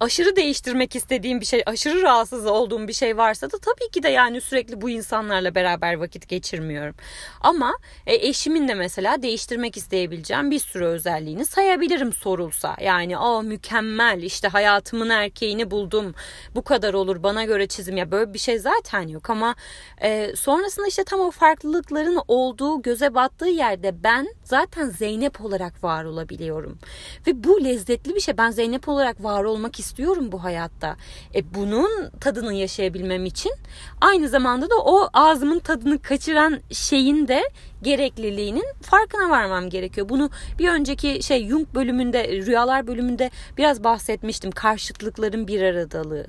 Aşırı 0.00 0.36
değiştirmek 0.36 0.96
istediğim 0.96 1.40
bir 1.40 1.46
şey, 1.46 1.62
aşırı 1.66 2.02
rahatsız 2.02 2.46
olduğum 2.46 2.88
bir 2.88 2.92
şey 2.92 3.16
varsa 3.16 3.50
da 3.50 3.58
tabii 3.58 3.90
ki 3.92 4.02
de 4.02 4.08
yani 4.08 4.40
sürekli 4.40 4.80
bu 4.80 4.90
insanlarla 4.90 5.54
beraber 5.54 5.94
vakit 5.94 6.28
geçirmiyorum. 6.28 6.94
Ama 7.40 7.74
e, 8.06 8.28
eşimin 8.28 8.68
de 8.68 8.74
mesela 8.74 9.22
değiştirmek 9.22 9.76
isteyebileceğim 9.76 10.50
bir 10.50 10.58
sürü 10.58 10.84
özelliğini 10.84 11.46
sayabilirim 11.46 12.12
sorulsa. 12.12 12.76
Yani 12.80 13.18
o 13.18 13.42
mükemmel 13.42 14.22
işte 14.22 14.48
hayatımın 14.48 15.10
erkeğini 15.10 15.70
buldum. 15.70 16.14
Bu 16.54 16.62
kadar 16.62 16.94
olur 16.94 17.22
bana 17.22 17.44
göre 17.44 17.66
çizim 17.66 17.96
ya 17.96 18.10
böyle 18.10 18.34
bir 18.34 18.38
şey 18.38 18.58
zaten 18.58 19.08
yok 19.08 19.30
ama 19.30 19.54
e, 20.02 20.36
sonrasında 20.36 20.86
işte 20.86 21.04
tam 21.04 21.20
o 21.20 21.30
farklılıkların 21.30 22.20
olduğu 22.28 22.82
göze 22.82 23.14
battığı 23.14 23.48
yerde 23.48 24.02
ben 24.04 24.28
zaten 24.44 24.90
Zeynep 24.90 25.44
olarak 25.44 25.84
var 25.84 26.04
olabiliyorum. 26.04 26.78
Ve 27.26 27.44
bu 27.44 27.64
lezzetli 27.64 28.14
bir 28.14 28.20
şey. 28.20 28.38
Ben 28.38 28.50
Zeynep 28.50 28.88
olarak 28.88 29.24
var 29.24 29.44
olmak 29.44 29.78
istiyorum 29.78 29.87
bu 30.32 30.44
hayatta. 30.44 30.96
E 31.34 31.54
bunun 31.54 32.10
tadını 32.20 32.54
yaşayabilmem 32.54 33.24
için 33.24 33.52
aynı 34.00 34.28
zamanda 34.28 34.70
da 34.70 34.74
o 34.84 35.08
ağzımın 35.12 35.58
tadını 35.58 36.02
kaçıran 36.02 36.60
şeyin 36.72 37.28
de 37.28 37.42
gerekliliğinin 37.82 38.64
farkına 38.82 39.30
varmam 39.30 39.70
gerekiyor. 39.70 40.08
Bunu 40.08 40.30
bir 40.58 40.68
önceki 40.68 41.22
şey 41.22 41.48
Jung 41.48 41.74
bölümünde, 41.74 42.28
rüyalar 42.28 42.86
bölümünde 42.86 43.30
biraz 43.56 43.84
bahsetmiştim. 43.84 44.50
Karşıtlıkların 44.50 45.48
bir 45.48 45.62
aradalığı. 45.62 46.26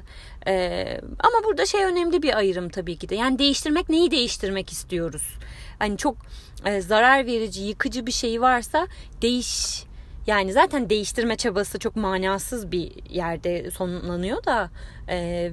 Ee, 0.47 1.01
ama 1.19 1.45
burada 1.45 1.65
şey 1.65 1.83
önemli 1.83 2.21
bir 2.21 2.37
ayrım 2.37 2.69
tabii 2.69 2.97
ki 2.97 3.09
de. 3.09 3.15
Yani 3.15 3.39
değiştirmek 3.39 3.89
neyi 3.89 4.11
değiştirmek 4.11 4.71
istiyoruz? 4.71 5.37
Hani 5.79 5.97
çok 5.97 6.17
e, 6.65 6.81
zarar 6.81 7.25
verici, 7.25 7.63
yıkıcı 7.63 8.05
bir 8.05 8.11
şey 8.11 8.41
varsa 8.41 8.87
değiş 9.21 9.83
yani 10.27 10.53
zaten 10.53 10.89
değiştirme 10.89 11.35
çabası 11.35 11.79
çok 11.79 11.95
manasız 11.95 12.71
bir 12.71 13.09
yerde 13.09 13.71
sonlanıyor 13.71 14.43
da 14.43 14.69
e, 15.09 15.51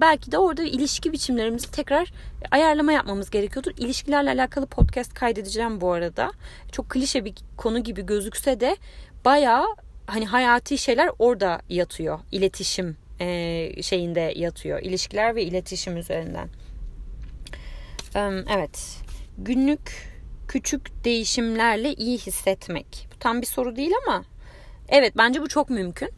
belki 0.00 0.32
de 0.32 0.38
orada 0.38 0.62
ilişki 0.62 1.12
biçimlerimizi 1.12 1.70
tekrar 1.70 2.12
ayarlama 2.50 2.92
yapmamız 2.92 3.30
gerekiyordur. 3.30 3.72
İlişkilerle 3.78 4.30
alakalı 4.30 4.66
podcast 4.66 5.14
kaydedeceğim 5.14 5.80
bu 5.80 5.92
arada. 5.92 6.32
Çok 6.72 6.90
klişe 6.90 7.24
bir 7.24 7.34
konu 7.56 7.78
gibi 7.84 8.06
gözükse 8.06 8.60
de 8.60 8.76
bayağı 9.24 9.66
hani 10.06 10.26
hayati 10.26 10.78
şeyler 10.78 11.10
orada 11.18 11.60
yatıyor. 11.68 12.18
İletişim 12.32 12.96
e, 13.20 13.82
şeyinde 13.82 14.32
yatıyor. 14.36 14.82
İlişkiler 14.82 15.34
ve 15.34 15.42
iletişim 15.42 15.96
üzerinden. 15.96 16.48
Evet. 18.56 18.98
Günlük 19.38 20.13
küçük 20.48 21.04
değişimlerle 21.04 21.94
iyi 21.94 22.18
hissetmek. 22.18 23.08
Bu 23.14 23.18
tam 23.18 23.40
bir 23.40 23.46
soru 23.46 23.76
değil 23.76 23.92
ama 24.06 24.24
evet 24.88 25.12
bence 25.16 25.42
bu 25.42 25.48
çok 25.48 25.70
mümkün. 25.70 26.10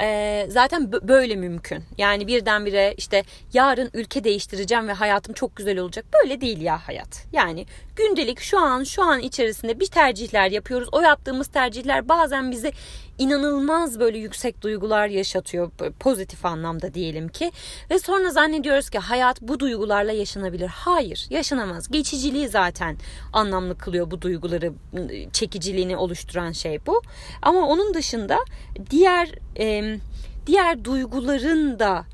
Ee, 0.00 0.46
zaten 0.48 0.92
böyle 0.92 1.36
mümkün. 1.36 1.84
Yani 1.98 2.26
birdenbire 2.26 2.94
işte 2.96 3.24
yarın 3.52 3.90
ülke 3.94 4.24
değiştireceğim 4.24 4.88
ve 4.88 4.92
hayatım 4.92 5.34
çok 5.34 5.56
güzel 5.56 5.78
olacak. 5.78 6.04
Böyle 6.22 6.40
değil 6.40 6.60
ya 6.60 6.88
hayat. 6.88 7.26
Yani 7.32 7.66
gündelik 7.96 8.40
şu 8.40 8.58
an 8.58 8.84
şu 8.84 9.02
an 9.02 9.20
içerisinde 9.20 9.80
bir 9.80 9.86
tercihler 9.86 10.50
yapıyoruz. 10.50 10.88
O 10.92 11.00
yaptığımız 11.00 11.48
tercihler 11.48 12.08
bazen 12.08 12.50
bizi 12.50 12.72
inanılmaz 13.20 14.00
böyle 14.00 14.18
yüksek 14.18 14.62
duygular 14.62 15.06
yaşatıyor 15.06 15.70
pozitif 16.00 16.46
anlamda 16.46 16.94
diyelim 16.94 17.28
ki 17.28 17.52
ve 17.90 17.98
sonra 17.98 18.30
zannediyoruz 18.30 18.90
ki 18.90 18.98
hayat 18.98 19.42
bu 19.42 19.60
duygularla 19.60 20.12
yaşanabilir. 20.12 20.66
Hayır, 20.66 21.26
yaşanamaz. 21.30 21.88
Geçiciliği 21.88 22.48
zaten 22.48 22.96
anlamlı 23.32 23.78
kılıyor 23.78 24.10
bu 24.10 24.22
duyguları 24.22 24.72
çekiciliğini 25.32 25.96
oluşturan 25.96 26.52
şey 26.52 26.78
bu. 26.86 27.02
Ama 27.42 27.66
onun 27.68 27.94
dışında 27.94 28.38
diğer 28.90 29.28
e, 29.58 29.98
diğer 30.46 30.84
duyguların 30.84 31.78
da 31.78 32.04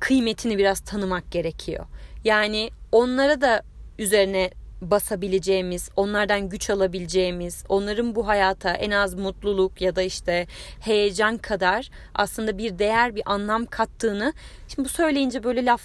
kıymetini 0.00 0.58
biraz 0.58 0.80
tanımak 0.80 1.30
gerekiyor. 1.32 1.86
Yani 2.24 2.70
onlara 2.92 3.40
da 3.40 3.62
üzerine 3.98 4.50
basabileceğimiz, 4.82 5.90
onlardan 5.96 6.48
güç 6.48 6.70
alabileceğimiz, 6.70 7.64
onların 7.68 8.14
bu 8.14 8.28
hayata 8.28 8.70
en 8.70 8.90
az 8.90 9.14
mutluluk 9.14 9.80
ya 9.80 9.96
da 9.96 10.02
işte 10.02 10.46
heyecan 10.80 11.38
kadar 11.38 11.90
aslında 12.14 12.58
bir 12.58 12.78
değer, 12.78 13.16
bir 13.16 13.22
anlam 13.26 13.66
kattığını 13.66 14.32
şimdi 14.68 14.88
bu 14.88 14.92
söyleyince 14.92 15.44
böyle 15.44 15.64
laf 15.64 15.82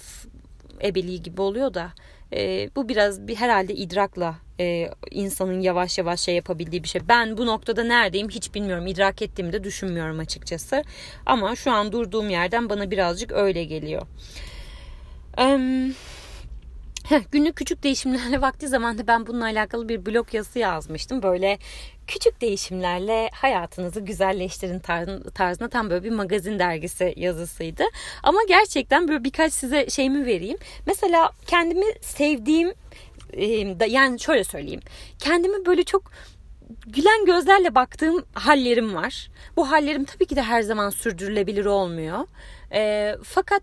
ebeliği 0.82 1.22
gibi 1.22 1.42
oluyor 1.42 1.74
da 1.74 1.92
e, 2.32 2.70
bu 2.76 2.88
biraz 2.88 3.28
bir 3.28 3.36
herhalde 3.36 3.74
idrakla 3.74 4.34
e, 4.60 4.90
insanın 5.10 5.60
yavaş 5.60 5.98
yavaş 5.98 6.20
şey 6.20 6.34
yapabildiği 6.34 6.82
bir 6.82 6.88
şey. 6.88 7.02
Ben 7.08 7.36
bu 7.36 7.46
noktada 7.46 7.84
neredeyim 7.84 8.28
hiç 8.28 8.54
bilmiyorum. 8.54 8.86
İdrak 8.86 9.22
ettiğimi 9.22 9.52
de 9.52 9.64
düşünmüyorum 9.64 10.18
açıkçası. 10.18 10.84
Ama 11.26 11.56
şu 11.56 11.70
an 11.70 11.92
durduğum 11.92 12.30
yerden 12.30 12.70
bana 12.70 12.90
birazcık 12.90 13.32
öyle 13.32 13.64
geliyor. 13.64 14.02
Eee 15.38 15.92
günlük 17.32 17.56
küçük 17.56 17.82
değişimlerle 17.82 18.40
vakti 18.40 18.68
zamanda 18.68 19.06
ben 19.06 19.26
bununla 19.26 19.44
alakalı 19.44 19.88
bir 19.88 20.06
blog 20.06 20.34
yazısı 20.34 20.58
yazmıştım. 20.58 21.22
Böyle 21.22 21.58
küçük 22.06 22.40
değişimlerle 22.40 23.30
hayatınızı 23.32 24.00
güzelleştirin 24.00 24.78
tarzında 25.34 25.68
tam 25.68 25.90
böyle 25.90 26.04
bir 26.04 26.10
magazin 26.10 26.58
dergisi 26.58 27.14
yazısıydı. 27.16 27.84
Ama 28.22 28.38
gerçekten 28.48 29.08
böyle 29.08 29.24
birkaç 29.24 29.52
size 29.52 29.90
şeyimi 29.90 30.26
vereyim. 30.26 30.58
Mesela 30.86 31.30
kendimi 31.46 31.86
sevdiğim 32.00 32.74
yani 33.88 34.20
şöyle 34.20 34.44
söyleyeyim. 34.44 34.80
Kendimi 35.18 35.66
böyle 35.66 35.84
çok 35.84 36.10
gülen 36.86 37.24
gözlerle 37.24 37.74
baktığım 37.74 38.24
hallerim 38.34 38.94
var. 38.94 39.30
Bu 39.56 39.70
hallerim 39.70 40.04
tabii 40.04 40.26
ki 40.26 40.36
de 40.36 40.42
her 40.42 40.62
zaman 40.62 40.90
sürdürülebilir 40.90 41.64
olmuyor. 41.64 42.18
E, 42.72 43.14
fakat 43.24 43.62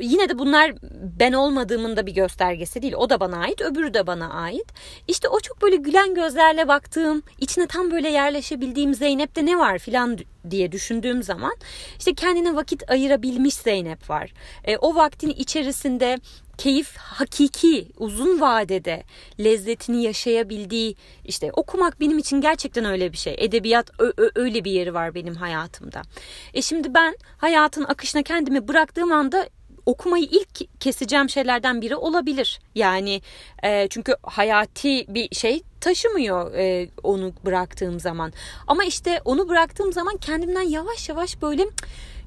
yine 0.00 0.28
de 0.28 0.38
bunlar 0.38 0.72
ben 1.20 1.32
olmadığımın 1.32 1.96
da 1.96 2.06
bir 2.06 2.14
göstergesi 2.14 2.82
değil. 2.82 2.94
O 2.94 3.10
da 3.10 3.20
bana 3.20 3.38
ait, 3.38 3.60
öbürü 3.60 3.94
de 3.94 4.06
bana 4.06 4.30
ait. 4.32 4.66
İşte 5.08 5.28
o 5.28 5.40
çok 5.40 5.62
böyle 5.62 5.76
gülen 5.76 6.14
gözlerle 6.14 6.68
baktığım, 6.68 7.22
içine 7.38 7.66
tam 7.66 7.90
böyle 7.90 8.08
yerleşebildiğim 8.08 8.94
Zeynep'te 8.94 9.46
ne 9.46 9.58
var 9.58 9.78
filan 9.78 10.18
diye 10.50 10.72
düşündüğüm 10.72 11.22
zaman 11.22 11.56
işte 11.98 12.14
kendine 12.14 12.54
vakit 12.54 12.90
ayırabilmiş 12.90 13.54
Zeynep 13.54 14.10
var. 14.10 14.32
E, 14.64 14.76
o 14.76 14.94
vaktin 14.94 15.30
içerisinde 15.30 16.18
keyif 16.58 16.96
hakiki 16.96 17.88
uzun 17.98 18.40
vadede 18.40 19.02
lezzetini 19.40 20.02
yaşayabildiği 20.02 20.96
işte 21.24 21.52
okumak 21.52 22.00
benim 22.00 22.18
için 22.18 22.40
gerçekten 22.40 22.84
öyle 22.84 23.12
bir 23.12 23.16
şey. 23.16 23.36
Edebiyat 23.38 23.90
öyle 24.34 24.64
bir 24.64 24.70
yeri 24.70 24.94
var 24.94 25.14
benim 25.14 25.34
hayatımda. 25.34 26.02
E 26.54 26.62
şimdi 26.62 26.94
ben 26.94 27.16
hayatın 27.38 27.84
akışına 27.84 28.22
kendimi 28.22 28.68
bıraktığım 28.68 29.12
anda 29.12 29.48
okumayı 29.86 30.24
ilk 30.24 30.80
keseceğim 30.80 31.28
şeylerden 31.28 31.80
biri 31.80 31.96
olabilir. 31.96 32.60
Yani 32.74 33.20
e, 33.62 33.88
çünkü 33.88 34.16
hayati 34.22 35.06
bir 35.08 35.34
şey 35.34 35.62
taşımıyor 35.80 36.54
e, 36.54 36.88
onu 37.02 37.32
bıraktığım 37.44 38.00
zaman. 38.00 38.32
Ama 38.66 38.84
işte 38.84 39.20
onu 39.24 39.48
bıraktığım 39.48 39.92
zaman 39.92 40.16
kendimden 40.16 40.68
yavaş 40.68 41.08
yavaş 41.08 41.42
böyle 41.42 41.64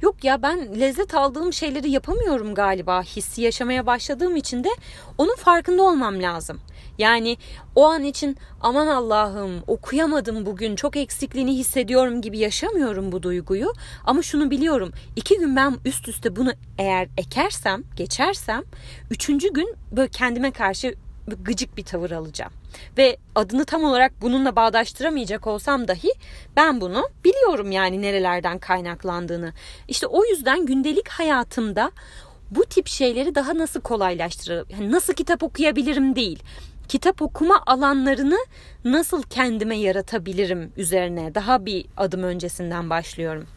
yok 0.01 0.23
ya 0.23 0.41
ben 0.41 0.79
lezzet 0.79 1.15
aldığım 1.15 1.53
şeyleri 1.53 1.91
yapamıyorum 1.91 2.55
galiba 2.55 3.01
hissi 3.01 3.41
yaşamaya 3.41 3.85
başladığım 3.85 4.35
için 4.35 4.63
de 4.63 4.69
onun 5.17 5.35
farkında 5.35 5.83
olmam 5.83 6.21
lazım. 6.21 6.59
Yani 6.97 7.37
o 7.75 7.85
an 7.85 8.03
için 8.03 8.37
aman 8.61 8.87
Allah'ım 8.87 9.63
okuyamadım 9.67 10.45
bugün 10.45 10.75
çok 10.75 10.95
eksikliğini 10.95 11.57
hissediyorum 11.57 12.21
gibi 12.21 12.37
yaşamıyorum 12.37 13.11
bu 13.11 13.23
duyguyu. 13.23 13.73
Ama 14.05 14.21
şunu 14.21 14.51
biliyorum 14.51 14.91
iki 15.15 15.37
gün 15.37 15.55
ben 15.55 15.75
üst 15.85 16.07
üste 16.07 16.35
bunu 16.35 16.51
eğer 16.77 17.07
ekersem 17.17 17.83
geçersem 17.95 18.63
üçüncü 19.11 19.53
gün 19.53 19.75
böyle 19.91 20.09
kendime 20.09 20.51
karşı 20.51 20.95
gıcık 21.27 21.77
bir 21.77 21.83
tavır 21.83 22.11
alacağım. 22.11 22.51
Ve 22.97 23.17
adını 23.35 23.65
tam 23.65 23.83
olarak 23.83 24.21
bununla 24.21 24.55
bağdaştıramayacak 24.55 25.47
olsam 25.47 25.87
dahi 25.87 26.11
ben 26.55 26.81
bunu 26.81 27.09
biliyorum 27.23 27.71
yani 27.71 28.01
nerelerden 28.01 28.59
kaynaklandığını. 28.59 29.53
İşte 29.87 30.07
o 30.07 30.25
yüzden 30.25 30.65
gündelik 30.65 31.07
hayatımda 31.07 31.91
bu 32.51 32.65
tip 32.65 32.87
şeyleri 32.87 33.35
daha 33.35 33.57
nasıl 33.57 33.81
kolaylaştırırım? 33.81 34.67
Yani 34.69 34.91
nasıl 34.91 35.13
kitap 35.13 35.43
okuyabilirim 35.43 36.15
değil 36.15 36.43
kitap 36.87 37.21
okuma 37.21 37.61
alanlarını 37.65 38.37
nasıl 38.85 39.23
kendime 39.23 39.77
yaratabilirim 39.77 40.71
üzerine 40.77 41.35
daha 41.35 41.65
bir 41.65 41.85
adım 41.97 42.23
öncesinden 42.23 42.89
başlıyorum. 42.89 43.47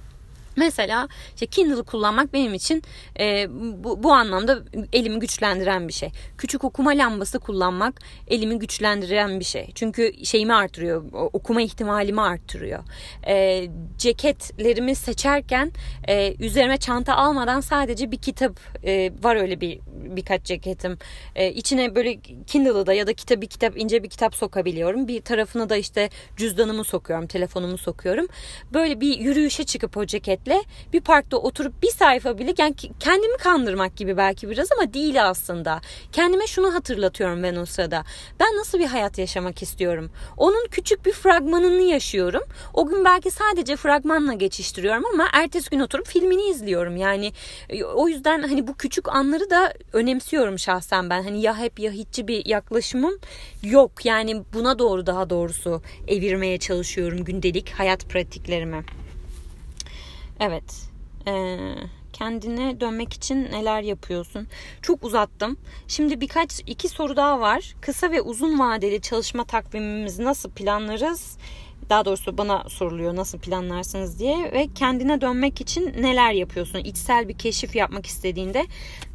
Mesela 0.60 1.08
işte 1.34 1.46
Kindle 1.46 1.82
kullanmak 1.82 2.32
benim 2.32 2.54
için 2.54 2.82
e, 3.20 3.46
bu, 3.84 4.02
bu 4.02 4.12
anlamda 4.12 4.58
elimi 4.92 5.18
güçlendiren 5.18 5.88
bir 5.88 5.92
şey. 5.92 6.10
Küçük 6.38 6.64
okuma 6.64 6.90
lambası 6.90 7.38
kullanmak 7.38 8.00
elimi 8.28 8.58
güçlendiren 8.58 9.40
bir 9.40 9.44
şey. 9.44 9.70
Çünkü 9.74 10.24
şeyimi 10.24 10.54
artırıyor, 10.54 11.04
okuma 11.12 11.62
ihtimalimi 11.62 12.20
arttırıyor. 12.20 12.82
E, 13.26 13.66
ceketlerimi 13.98 14.94
seçerken 14.94 15.72
e, 16.08 16.34
üzerime 16.38 16.76
çanta 16.76 17.14
almadan 17.14 17.60
sadece 17.60 18.10
bir 18.10 18.18
kitap 18.18 18.60
e, 18.84 19.12
var 19.22 19.36
öyle 19.36 19.60
bir 19.60 19.80
birkaç 20.16 20.44
ceketim. 20.44 20.98
E, 21.36 21.52
içine 21.52 21.94
böyle 21.94 22.20
Kindle'da 22.46 22.92
ya 22.92 23.06
da 23.06 23.12
kitap 23.12 23.42
bir 23.42 23.46
kitap 23.46 23.78
ince 23.78 24.02
bir 24.02 24.08
kitap 24.08 24.34
sokabiliyorum. 24.34 25.08
Bir 25.08 25.20
tarafına 25.20 25.68
da 25.68 25.76
işte 25.76 26.10
cüzdanımı 26.36 26.84
sokuyorum, 26.84 27.26
telefonumu 27.26 27.78
sokuyorum. 27.78 28.26
Böyle 28.74 29.00
bir 29.00 29.18
yürüyüşe 29.18 29.64
çıkıp 29.64 29.96
o 29.96 30.06
ceketle 30.06 30.49
bir 30.92 31.00
parkta 31.00 31.36
oturup 31.36 31.82
bir 31.82 31.90
sayfa 31.90 32.38
bile 32.38 32.54
yani 32.58 32.74
kendimi 33.00 33.36
kandırmak 33.36 33.96
gibi 33.96 34.16
belki 34.16 34.50
biraz 34.50 34.68
ama 34.72 34.94
değil 34.94 35.28
aslında. 35.28 35.80
Kendime 36.12 36.46
şunu 36.46 36.74
hatırlatıyorum 36.74 37.42
ben 37.42 37.56
o 37.56 37.66
sırada. 37.66 38.04
Ben 38.40 38.56
nasıl 38.56 38.78
bir 38.78 38.86
hayat 38.86 39.18
yaşamak 39.18 39.62
istiyorum? 39.62 40.10
Onun 40.36 40.66
küçük 40.70 41.06
bir 41.06 41.12
fragmanını 41.12 41.82
yaşıyorum. 41.82 42.42
O 42.74 42.86
gün 42.86 43.04
belki 43.04 43.30
sadece 43.30 43.76
fragmanla 43.76 44.32
geçiştiriyorum 44.32 45.04
ama 45.12 45.28
ertesi 45.32 45.70
gün 45.70 45.80
oturup 45.80 46.06
filmini 46.06 46.42
izliyorum. 46.42 46.96
Yani 46.96 47.32
e, 47.68 47.84
o 47.84 48.08
yüzden 48.08 48.42
hani 48.42 48.66
bu 48.66 48.76
küçük 48.76 49.08
anları 49.08 49.50
da 49.50 49.72
önemsiyorum 49.92 50.58
şahsen 50.58 51.10
ben. 51.10 51.22
Hani 51.22 51.42
ya 51.42 51.58
hep 51.58 51.78
ya 51.78 51.90
hiççi 51.90 52.28
bir 52.28 52.46
yaklaşımım 52.46 53.18
yok. 53.62 54.04
Yani 54.04 54.42
buna 54.54 54.78
doğru 54.78 55.06
daha 55.06 55.30
doğrusu 55.30 55.82
evirmeye 56.08 56.58
çalışıyorum 56.58 57.24
gündelik 57.24 57.70
hayat 57.70 58.04
pratiklerimi. 58.08 58.84
Evet. 60.40 60.90
Ee, 61.28 61.74
kendine 62.12 62.80
dönmek 62.80 63.12
için 63.12 63.44
neler 63.44 63.82
yapıyorsun? 63.82 64.48
Çok 64.82 65.04
uzattım. 65.04 65.56
Şimdi 65.88 66.20
birkaç 66.20 66.60
iki 66.66 66.88
soru 66.88 67.16
daha 67.16 67.40
var. 67.40 67.74
Kısa 67.80 68.10
ve 68.10 68.22
uzun 68.22 68.58
vadeli 68.58 69.00
çalışma 69.00 69.44
takvimimizi 69.44 70.24
nasıl 70.24 70.50
planlarız? 70.50 71.38
Daha 71.90 72.04
doğrusu 72.04 72.38
bana 72.38 72.64
soruluyor 72.68 73.16
nasıl 73.16 73.38
planlarsınız 73.38 74.18
diye 74.18 74.52
ve 74.52 74.68
kendine 74.74 75.20
dönmek 75.20 75.60
için 75.60 75.94
neler 76.02 76.32
yapıyorsun? 76.32 76.78
İçsel 76.78 77.28
bir 77.28 77.38
keşif 77.38 77.76
yapmak 77.76 78.06
istediğinde 78.06 78.66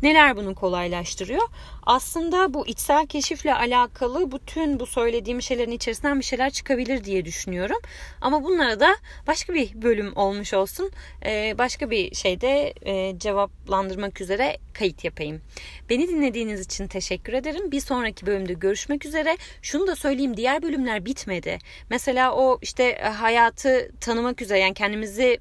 neler 0.01 0.37
bunu 0.37 0.55
kolaylaştırıyor? 0.55 1.47
Aslında 1.85 2.53
bu 2.53 2.67
içsel 2.67 3.07
keşifle 3.07 3.55
alakalı 3.55 4.31
bütün 4.31 4.79
bu 4.79 4.85
söylediğim 4.85 5.41
şeylerin 5.41 5.71
içerisinden 5.71 6.19
bir 6.19 6.25
şeyler 6.25 6.49
çıkabilir 6.49 7.03
diye 7.03 7.25
düşünüyorum. 7.25 7.77
Ama 8.21 8.43
bunlara 8.43 8.79
da 8.79 8.95
başka 9.27 9.53
bir 9.53 9.81
bölüm 9.81 10.17
olmuş 10.17 10.53
olsun. 10.53 10.91
Ee, 11.25 11.55
başka 11.57 11.89
bir 11.89 12.15
şeyde 12.15 12.73
e, 12.85 13.19
cevaplandırmak 13.19 14.21
üzere 14.21 14.57
kayıt 14.73 15.03
yapayım. 15.03 15.41
Beni 15.89 16.07
dinlediğiniz 16.07 16.61
için 16.61 16.87
teşekkür 16.87 17.33
ederim. 17.33 17.71
Bir 17.71 17.79
sonraki 17.79 18.25
bölümde 18.25 18.53
görüşmek 18.53 19.05
üzere. 19.05 19.37
Şunu 19.61 19.87
da 19.87 19.95
söyleyeyim 19.95 20.37
diğer 20.37 20.61
bölümler 20.61 21.05
bitmedi. 21.05 21.57
Mesela 21.89 22.35
o 22.35 22.59
işte 22.65 22.83
e, 22.83 23.07
hayatı 23.07 23.91
tanımak 24.01 24.41
üzere 24.41 24.59
yani 24.59 24.73
kendimizi 24.73 25.39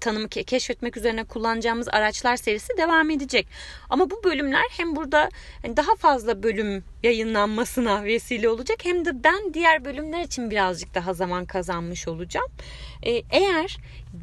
tanımak, 0.00 0.30
keşfetmek 0.30 0.96
üzerine 0.96 1.24
kullanacağımız 1.24 1.88
araçlar 1.88 2.36
serisi 2.36 2.76
devam 2.78 3.10
edecek. 3.10 3.46
Ama 3.90 4.10
bu 4.10 4.24
bölümler 4.24 4.64
hem 4.76 4.96
burada 4.96 5.28
hani 5.62 5.76
daha 5.76 5.96
fazla 5.96 6.42
bölüm 6.42 6.84
yayınlanmasına 7.02 8.04
vesile 8.04 8.48
olacak 8.48 8.78
hem 8.82 9.04
de 9.04 9.24
ben 9.24 9.54
diğer 9.54 9.84
bölümler 9.84 10.22
için 10.22 10.50
birazcık 10.50 10.94
daha 10.94 11.14
zaman 11.14 11.44
kazanmış 11.44 12.08
olacağım. 12.08 12.48
Ee, 13.02 13.22
eğer 13.30 13.76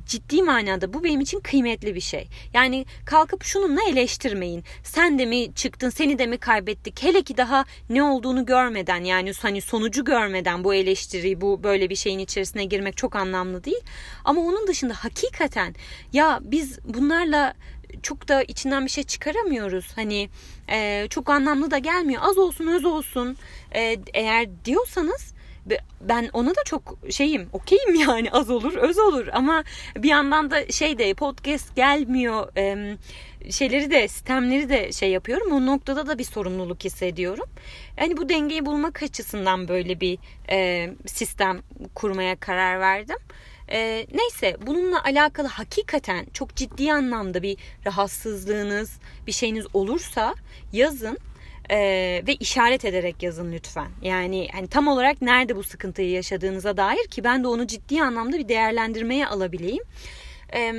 ciddi 0.05 0.43
manada 0.43 0.93
bu 0.93 1.03
benim 1.03 1.21
için 1.21 1.39
kıymetli 1.39 1.95
bir 1.95 2.01
şey. 2.01 2.28
Yani 2.53 2.86
kalkıp 3.05 3.43
şununla 3.43 3.82
eleştirmeyin. 3.89 4.63
Sen 4.84 5.19
de 5.19 5.25
mi 5.25 5.53
çıktın, 5.55 5.89
seni 5.89 6.19
de 6.19 6.28
mi 6.28 6.38
kaybettik? 6.38 7.03
Hele 7.03 7.21
ki 7.21 7.38
daha 7.38 7.65
ne 7.89 8.03
olduğunu 8.03 8.45
görmeden 8.45 9.03
yani 9.03 9.32
hani 9.41 9.61
sonucu 9.61 10.05
görmeden 10.05 10.63
bu 10.63 10.73
eleştiri, 10.73 11.41
bu 11.41 11.63
böyle 11.63 11.89
bir 11.89 11.95
şeyin 11.95 12.19
içerisine 12.19 12.65
girmek 12.65 12.97
çok 12.97 13.15
anlamlı 13.15 13.63
değil. 13.63 13.82
Ama 14.25 14.41
onun 14.41 14.67
dışında 14.67 14.93
hakikaten 14.93 15.75
ya 16.13 16.39
biz 16.43 16.80
bunlarla 16.86 17.53
çok 18.04 18.28
da 18.28 18.43
içinden 18.43 18.86
bir 18.86 18.91
şey 18.91 19.04
çıkaramıyoruz. 19.04 19.91
Hani 19.95 20.30
e, 20.70 21.08
çok 21.10 21.30
anlamlı 21.30 21.72
da 21.72 21.78
gelmiyor. 21.78 22.22
Az 22.26 22.38
olsun 22.38 22.68
öz 22.68 22.86
olsun 22.86 23.38
e, 23.76 23.98
eğer 24.14 24.48
diyorsanız 24.66 25.34
ben 26.02 26.30
ona 26.34 26.50
da 26.50 26.64
çok 26.66 26.98
şeyim 27.10 27.50
okeyim 27.54 27.95
yani 28.10 28.32
az 28.32 28.50
olur 28.50 28.76
öz 28.76 29.00
olur 29.00 29.28
ama 29.34 29.64
bir 29.98 30.10
yandan 30.10 30.52
da 30.52 30.68
şey 30.72 30.98
de 30.98 31.14
podcast 31.14 31.76
gelmiyor 31.76 32.54
şeyleri 33.52 33.91
de 33.91 34.08
sistemleri 34.08 34.70
de 34.70 34.91
şey 34.91 35.12
yapıyorum 35.12 35.52
o 35.52 35.66
noktada 35.66 36.08
da 36.08 36.18
bir 36.18 36.24
sorumluluk 36.24 36.84
hissediyorum. 36.84 37.45
Yani 37.98 38.18
bu 38.18 38.30
dengeyi 38.30 38.66
bulmak 38.66 39.04
açısından 39.04 39.68
böyle 39.68 40.00
bir 40.00 40.18
e, 40.50 40.89
sistem 41.06 41.62
kurmaya 41.95 42.36
karar 42.36 42.80
verdim. 42.80 43.18
E, 43.72 44.07
neyse 44.13 44.57
bununla 44.68 45.03
alakalı 45.03 45.47
hakikaten 45.47 46.26
çok 46.34 46.55
ciddi 46.55 46.93
anlamda 46.93 47.41
bir 47.41 47.57
rahatsızlığınız 47.86 48.99
bir 49.28 49.32
şeyiniz 49.32 49.65
olursa 49.74 50.36
yazın 50.74 51.18
e, 51.70 51.78
ve 52.28 52.36
işaret 52.36 52.86
ederek 52.86 53.24
yazın 53.24 53.51
lütfen. 53.51 53.88
Yani 54.01 54.47
hani 54.53 54.68
tam 54.68 54.88
olarak 54.88 55.22
nerede 55.22 55.55
bu 55.55 55.63
sıkıntıyı 55.63 56.09
yaşadığınıza 56.09 56.78
dair 56.78 57.07
ki 57.07 57.24
ben 57.24 57.43
de 57.43 57.47
onu 57.47 57.68
ciddi 57.68 58.01
anlamda 58.01 58.38
bir 58.38 58.47
değerlendirmeye 58.47 59.28
alabileyim. 59.28 59.84
Ee, 60.53 60.74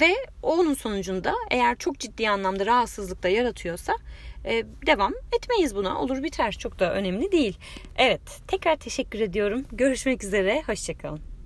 ve 0.00 0.14
onun 0.42 0.74
sonucunda 0.74 1.34
eğer 1.50 1.78
çok 1.78 1.98
ciddi 1.98 2.30
anlamda 2.30 2.66
rahatsızlık 2.66 3.22
da 3.22 3.28
yaratıyorsa 3.28 3.96
e, 4.44 4.64
devam 4.86 5.14
etmeyiz 5.36 5.76
buna. 5.76 6.00
Olur 6.00 6.22
biter. 6.22 6.52
Çok 6.52 6.78
da 6.78 6.94
önemli 6.94 7.32
değil. 7.32 7.58
Evet. 7.96 8.20
Tekrar 8.48 8.76
teşekkür 8.76 9.20
ediyorum. 9.20 9.64
Görüşmek 9.72 10.24
üzere. 10.24 10.62
Hoşçakalın. 10.66 11.37